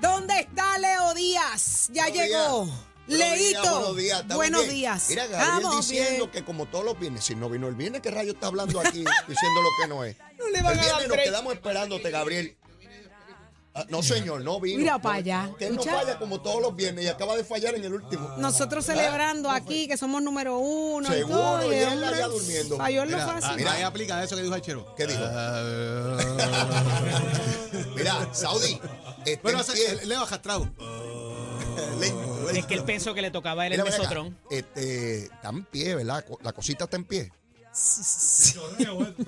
¿Dónde 0.00 0.40
está 0.40 0.78
Leo 0.78 1.14
Díaz? 1.14 1.88
Ya 1.92 2.08
Buenos 2.08 2.26
llegó. 2.26 2.64
días. 2.64 2.78
Leito. 3.08 3.62
Buenos 3.62 3.96
días, 3.96 4.26
Buenos 4.28 4.62
bien. 4.64 4.74
días. 4.74 5.06
Mira, 5.08 5.26
Gabriel 5.26 5.54
Estamos 5.56 5.88
diciendo 5.88 6.26
bien. 6.26 6.30
que 6.30 6.44
como 6.44 6.66
todos 6.66 6.84
los 6.84 6.98
viernes, 7.00 7.24
si 7.24 7.34
no 7.34 7.48
vino 7.48 7.66
el 7.66 7.74
viernes, 7.74 8.02
¿qué 8.02 8.10
rayo 8.10 8.32
está 8.32 8.48
hablando 8.48 8.78
aquí 8.80 8.98
diciendo 9.28 9.62
lo 9.62 9.68
que 9.80 9.88
no 9.88 10.04
es? 10.04 10.16
No 10.38 10.48
le 10.50 10.60
van 10.62 10.74
el 10.74 10.78
a 10.78 10.82
dar 10.82 10.84
viernes 10.84 11.08
nos 11.08 11.16
break. 11.16 11.24
quedamos 11.28 11.54
esperándote, 11.54 12.10
Gabriel. 12.10 12.57
Ah, 13.80 13.84
no, 13.90 14.02
señor, 14.02 14.40
no 14.42 14.58
vino. 14.60 14.78
Mira 14.80 14.92
No, 14.94 15.02
pa' 15.02 15.14
allá. 15.14 15.50
Que 15.58 15.66
él 15.66 15.74
no 15.76 15.80
Escucha. 15.80 15.98
falla 16.00 16.18
como 16.18 16.40
todos 16.40 16.60
los 16.60 16.74
viernes 16.74 17.04
y 17.04 17.08
acaba 17.08 17.36
de 17.36 17.44
fallar 17.44 17.74
en 17.76 17.84
el 17.84 17.92
último. 17.94 18.28
Nosotros 18.38 18.84
celebrando 18.84 19.50
aquí 19.50 19.86
que 19.86 19.96
somos 19.96 20.20
número 20.22 20.58
uno. 20.58 21.08
y 21.08 21.18
Seguro, 21.18 21.38
todo, 21.38 21.72
y 21.72 21.76
él 21.76 21.88
hombre, 21.92 22.08
allá 22.08 22.26
durmiendo. 22.26 22.76
Falló 22.76 23.02
en 23.04 23.10
lo 23.12 23.16
Mira, 23.18 23.28
fácil. 23.28 23.56
mira, 23.56 23.72
ahí 23.72 23.82
aplica 23.82 24.22
eso 24.24 24.34
que 24.36 24.42
dijo 24.42 24.54
el 24.54 24.62
chero. 24.62 24.94
¿Qué 24.96 25.06
dijo? 25.06 25.22
Mira, 27.94 28.28
Saudi. 28.32 28.80
Está 29.24 29.42
Bueno. 29.42 29.62
Leo 30.04 30.26
Castrado. 30.26 30.68
Lento, 32.00 32.50
Es 32.54 32.66
que 32.66 32.74
el 32.74 32.84
peso 32.84 33.14
que 33.14 33.22
le 33.22 33.30
tocaba 33.30 33.62
a 33.62 33.66
él 33.66 33.72
Mira, 33.72 33.84
el 33.84 33.90
ven 33.90 33.94
acá. 33.94 34.02
mesotrón. 34.02 34.38
Este, 34.50 35.24
está 35.24 35.50
en 35.50 35.64
pie, 35.66 35.94
¿verdad? 35.94 36.24
La 36.42 36.52
cosita 36.52 36.84
está 36.84 36.96
en 36.96 37.04
pie. 37.04 37.32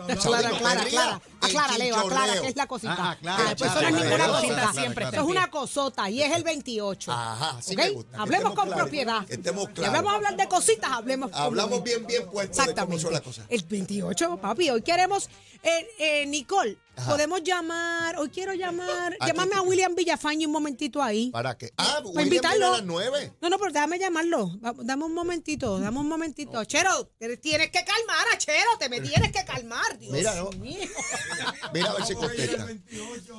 Aclara, 0.08 0.48
aclara, 0.48 0.82
aclara, 0.82 1.20
aclara, 1.40 1.78
Leo, 1.78 1.96
aclara, 1.96 2.40
que 2.40 2.48
es 2.48 2.56
la 2.56 2.66
cosita. 2.66 2.96
Ah, 2.98 3.10
aclara, 3.12 3.56
pues 3.56 3.70
eso 3.70 3.82
no 3.82 3.88
es 3.88 3.94
ninguna 3.94 4.28
cosita. 4.28 4.72
siempre 4.72 5.04
Eso 5.04 5.16
es 5.16 5.22
una 5.22 5.50
cosota 5.50 6.10
y 6.10 6.22
es 6.22 6.32
el 6.36 6.42
28. 6.42 7.12
Ajá, 7.12 7.62
sí 7.62 7.76
Hablemos 8.16 8.54
con 8.54 8.68
propiedad. 8.70 9.24
Estemos 9.30 9.68
claros. 9.70 9.94
vamos 9.94 10.12
a 10.12 10.16
hablar 10.16 10.36
de 10.36 10.48
cositas, 10.48 10.90
hablemos 10.90 11.30
Hablamos 11.32 11.82
bien, 11.82 12.06
bien 12.06 12.28
puestos 12.28 12.56
de 12.66 12.74
cómo 12.74 12.94
Exactamente. 12.94 13.02
son 13.02 13.12
las 13.12 13.22
cosas. 13.22 13.46
El 13.48 13.62
28, 13.62 14.36
papi. 14.38 14.70
Hoy 14.70 14.82
queremos, 14.82 15.28
eh, 15.62 15.88
eh, 15.98 16.26
Nicole, 16.26 16.78
Ajá. 17.00 17.10
podemos 17.12 17.42
llamar, 17.42 18.16
hoy 18.18 18.28
quiero 18.30 18.52
llamar, 18.54 19.16
¿A 19.20 19.26
llámame 19.26 19.54
a 19.56 19.62
William 19.62 19.94
Villafañe 19.94 20.46
un 20.46 20.52
momentito 20.52 21.02
ahí. 21.02 21.30
¿Para 21.30 21.56
qué? 21.56 21.72
Ah, 21.76 21.84
Para 21.96 22.00
William 22.06 22.24
invitarlo. 22.26 22.66
a 22.66 22.70
las 22.78 22.84
nueve. 22.84 23.32
No, 23.40 23.48
no, 23.50 23.58
pero 23.58 23.72
déjame 23.72 23.98
llamarlo. 23.98 24.50
Dame 24.84 25.04
un 25.04 25.14
momentito, 25.14 25.78
dame 25.78 25.98
un 25.98 26.08
momentito. 26.08 26.64
Chero, 26.64 27.10
te 27.18 27.36
tienes 27.36 27.70
que 27.70 27.84
calmar, 27.84 28.26
a 28.34 28.38
Chero, 28.38 28.70
te 28.78 28.88
me 28.88 29.00
tienes 29.00 29.32
que 29.32 29.44
calmar, 29.44 29.98
Dios 29.98 30.12
Mira, 30.12 30.34
no. 30.36 30.50
mío. 30.52 30.78
Mira 31.74 31.90
a 31.90 31.94
ver 31.94 32.04
si 32.06 32.14
contesta. 32.14 32.66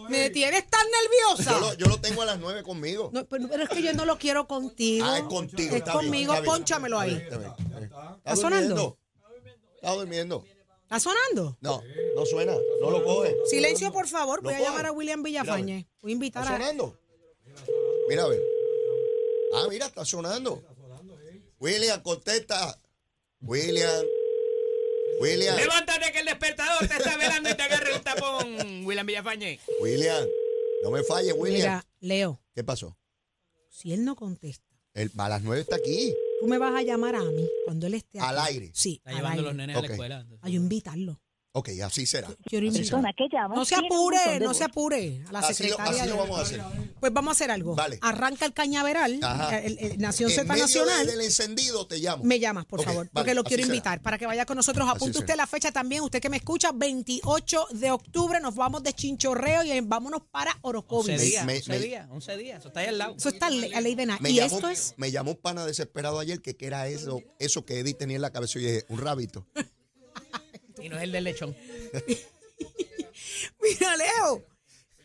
Me 0.10 0.30
tienes 0.30 0.68
tan 0.70 0.86
nerviosa. 0.90 1.52
Yo 1.52 1.60
lo, 1.60 1.74
yo 1.76 1.86
lo 1.88 2.00
tengo 2.02 2.22
a 2.22 2.26
las 2.26 2.40
nueve 2.40 2.64
conmigo. 2.64 3.10
No, 3.14 3.26
pero, 3.26 3.48
pero 3.48 3.64
es 3.64 3.70
que 3.70 3.82
yo 3.82 3.94
no 3.94 4.06
lo 4.06 4.18
quiero 4.18 4.48
contigo. 4.48 5.06
Ah, 5.08 5.18
es 5.20 5.24
contigo. 5.26 5.70
Es 5.76 5.78
está 5.82 5.94
bien, 5.94 6.06
conmigo, 6.06 6.34
está 6.34 6.42
bien. 6.44 6.54
pónchamelo 6.56 7.00
ahí. 7.00 7.14
Está 7.16 7.38
bien, 7.38 7.52
está. 7.84 8.16
¿Está 8.18 8.36
sonando? 8.36 8.68
durmiendo? 8.76 8.98
Está 9.76 9.92
durmiendo. 9.94 10.46
¿Está 10.92 11.00
sonando? 11.00 11.58
No, 11.62 11.82
no 12.18 12.26
suena. 12.26 12.54
No 12.82 12.92
lo 12.92 13.02
coge. 13.06 13.34
Silencio, 13.46 13.94
por 13.94 14.10
favor. 14.10 14.42
Voy 14.44 14.54
a 14.56 14.60
llamar 14.60 14.88
a 14.88 14.92
William 14.92 15.24
Villafañe. 15.24 15.88
Voy 16.02 16.12
a 16.12 16.14
invitar 16.16 16.44
¿Está 16.44 16.56
a. 16.56 16.60
sonando? 16.60 17.00
Mira 18.10 18.24
a 18.24 18.28
ver. 18.28 18.42
Ah, 19.56 19.68
mira, 19.70 19.86
está 19.86 20.04
sonando. 20.04 20.62
William, 21.62 22.02
contesta. 22.04 22.78
William. 23.40 24.06
William. 25.22 25.56
Levántate 25.56 26.12
que 26.12 26.20
el 26.20 26.26
despertador 26.26 26.86
te 26.86 26.98
está 26.98 27.16
velando 27.16 27.50
y 27.50 27.56
te 27.56 27.62
agarra 27.64 27.96
el 27.96 28.02
tapón, 28.02 28.86
William 28.86 29.06
Villafañe. 29.08 29.62
William. 29.80 30.28
No 30.84 30.92
me 30.92 31.04
falles, 31.04 31.34
William. 31.38 31.58
Mira, 31.62 31.88
Leo, 32.02 32.42
¿Qué 32.54 32.66
pasó? 32.66 32.98
si 33.70 33.94
él 33.94 34.04
no 34.04 34.18
contesta, 34.18 34.66
El, 34.94 35.10
a 35.18 35.30
las 35.30 35.42
nueve 35.42 35.62
está 35.62 35.78
aquí. 35.78 36.14
Tú 36.42 36.48
me 36.48 36.58
vas 36.58 36.76
a 36.76 36.82
llamar 36.82 37.16
a 37.16 37.24
mí 37.24 37.48
cuando 37.66 37.88
él 37.88 37.94
esté 37.94 38.20
Al 38.20 38.38
aquí. 38.40 38.54
aire. 38.56 38.72
Sí, 38.74 38.96
Está 38.98 39.12
al 39.12 39.16
llevando 39.18 39.40
aire. 39.42 39.44
los 39.48 39.56
nenes 39.56 39.78
Ok. 39.78 39.84
a 39.84 39.88
la 39.88 39.94
escuela. 39.94 40.28
A 40.42 40.50
yo 40.50 40.56
invitarlo. 40.60 41.22
Ok, 41.54 41.68
así 41.84 42.06
será. 42.06 42.30
Quiero 42.46 42.70
Así 42.70 42.86
será. 42.86 43.02
que 43.18 43.26
llama 43.30 43.56
No 43.56 43.66
se 43.66 43.76
apure, 43.76 44.40
no 44.40 44.48
voz. 44.48 44.58
se 44.58 44.64
apure. 44.64 45.22
A 45.28 45.32
la 45.34 45.40
Así 45.40 45.64
lo, 45.64 45.70
secretaria. 45.72 46.04
así 46.04 46.10
lo 46.10 46.18
vamos 46.18 46.40
a 46.40 46.42
hacer. 46.44 46.62
Pues 47.02 47.12
vamos 47.12 47.30
a 47.30 47.34
hacer 47.34 47.52
algo. 47.52 47.76
Vale. 47.76 48.00
Arranca 48.02 48.46
el 48.46 48.54
cañaveral, 48.54 49.20
Ajá. 49.22 49.60
el, 49.60 49.78
el 49.80 49.98
Nación 49.98 50.30
En 50.30 50.36
Z 50.38 50.56
Nacional. 50.56 51.06
de- 51.06 51.12
del 51.12 51.22
encendido 51.26 51.86
te 51.88 51.98
llamo. 51.98 52.24
Me 52.24 52.40
llamas, 52.40 52.66
por 52.66 52.82
favor, 52.82 53.00
vale, 53.08 53.10
porque 53.12 53.34
lo 53.34 53.42
así 53.42 53.50
quiero 53.50 53.64
será. 53.64 53.76
invitar 53.76 54.02
para 54.02 54.18
que 54.18 54.26
vaya 54.28 54.46
con 54.46 54.56
nosotros. 54.56 54.88
Apunte 54.88 55.12
será. 55.14 55.20
usted 55.26 55.36
la 55.36 55.46
fecha 55.48 55.72
también, 55.74 56.04
usted 56.04 56.22
que 56.22 56.30
me 56.30 56.38
escucha, 56.38 56.72
28 56.72 57.68
de 57.72 57.92
octubre 57.92 58.40
nos 58.40 58.56
vamos 58.56 58.82
de 58.84 58.94
chinchorreo 58.94 59.64
y 59.66 59.78
vámonos 59.82 60.22
para 60.32 60.52
11 60.52 60.60
Orocovis. 60.62 61.22
días, 61.22 61.46
me- 61.46 61.58
11 61.58 61.70
me- 61.70 61.80
días, 61.80 62.08
11 62.12 62.38
días. 62.38 62.60
Eso 62.60 62.70
está 62.70 62.80
ahí 62.80 62.88
al 62.88 62.98
lado. 62.98 63.16
Eso 63.18 63.28
está 63.28 63.48
a 63.48 63.50
ley 63.50 63.96
de 63.96 64.06
nada. 64.06 64.20
Me 64.22 64.30
Y 64.32 64.36
llamó, 64.36 64.56
esto 64.56 64.70
es, 64.70 64.94
me 64.96 65.12
llamó 65.12 65.32
un 65.32 65.38
pana 65.38 65.66
desesperado 65.66 66.18
ayer 66.20 66.42
que, 66.42 66.56
que 66.56 66.66
era 66.66 66.88
eso, 66.88 67.22
eso 67.40 67.66
que 67.66 67.80
Eddie 67.80 67.94
tenía 67.94 68.16
en 68.16 68.22
la 68.22 68.32
cabeza 68.32 68.58
y 68.58 68.62
yo 68.62 68.68
dije, 68.70 68.86
un 68.88 69.00
rabito. 69.00 69.46
Y 70.84 70.90
no 70.90 70.98
es 70.98 71.04
el 71.04 71.12
del 71.12 71.24
lechón. 71.24 71.56
mira 73.62 73.96
Leo, 73.98 74.44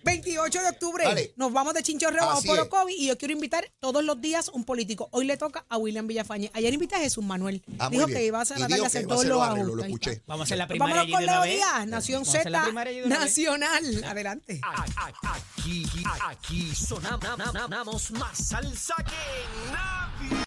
28 0.04 0.60
de 0.62 0.68
octubre 0.68 1.04
Dale. 1.04 1.32
nos 1.36 1.52
vamos 1.52 1.74
de 1.74 1.82
chinchorreo, 1.82 2.38
es. 2.38 2.48
Orocovis 2.48 2.96
y 2.96 3.06
yo 3.08 3.18
quiero 3.18 3.34
invitar 3.34 3.68
todos 3.80 4.04
los 4.04 4.20
días 4.20 4.48
un 4.48 4.64
político. 4.64 5.08
Hoy 5.10 5.24
le 5.26 5.36
toca 5.36 5.66
a 5.68 5.78
William 5.78 6.06
Villafañe. 6.06 6.50
Ayer 6.54 6.72
invité 6.72 6.94
a 6.94 7.00
Jesús 7.00 7.24
Manuel. 7.24 7.62
Ah, 7.78 7.88
Dijo 7.90 8.06
que 8.06 8.24
iba 8.24 8.40
a 8.40 8.44
Y 8.44 8.46
tratar 8.46 8.68
dijo 8.68 8.76
de 8.76 8.80
que 8.82 8.86
hacer 8.86 9.04
a 9.04 9.08
todos 9.08 9.20
hacer 9.20 9.30
los 9.30 9.42
ajustes. 9.42 9.66
lo 9.76 9.82
escuché. 9.84 10.22
Vamos 10.26 10.42
a 10.42 10.44
hacer 10.44 10.58
la 10.58 10.68
primaria 10.68 10.94
vámonos 10.96 11.16
con 11.18 11.26
Leo. 11.26 11.42
Díaz, 11.42 11.86
Nación 11.88 12.18
a 12.18 12.22
hacer 12.22 12.50
la 12.50 12.64
Z. 12.66 13.08
Nacional. 13.08 14.04
Adelante. 14.04 14.60
Aquí, 14.62 15.84
aquí 16.22 16.72
sonamos 16.74 18.10
más 18.12 18.38
salsa 18.38 18.94
que 18.98 19.72
nadie. 19.72 20.45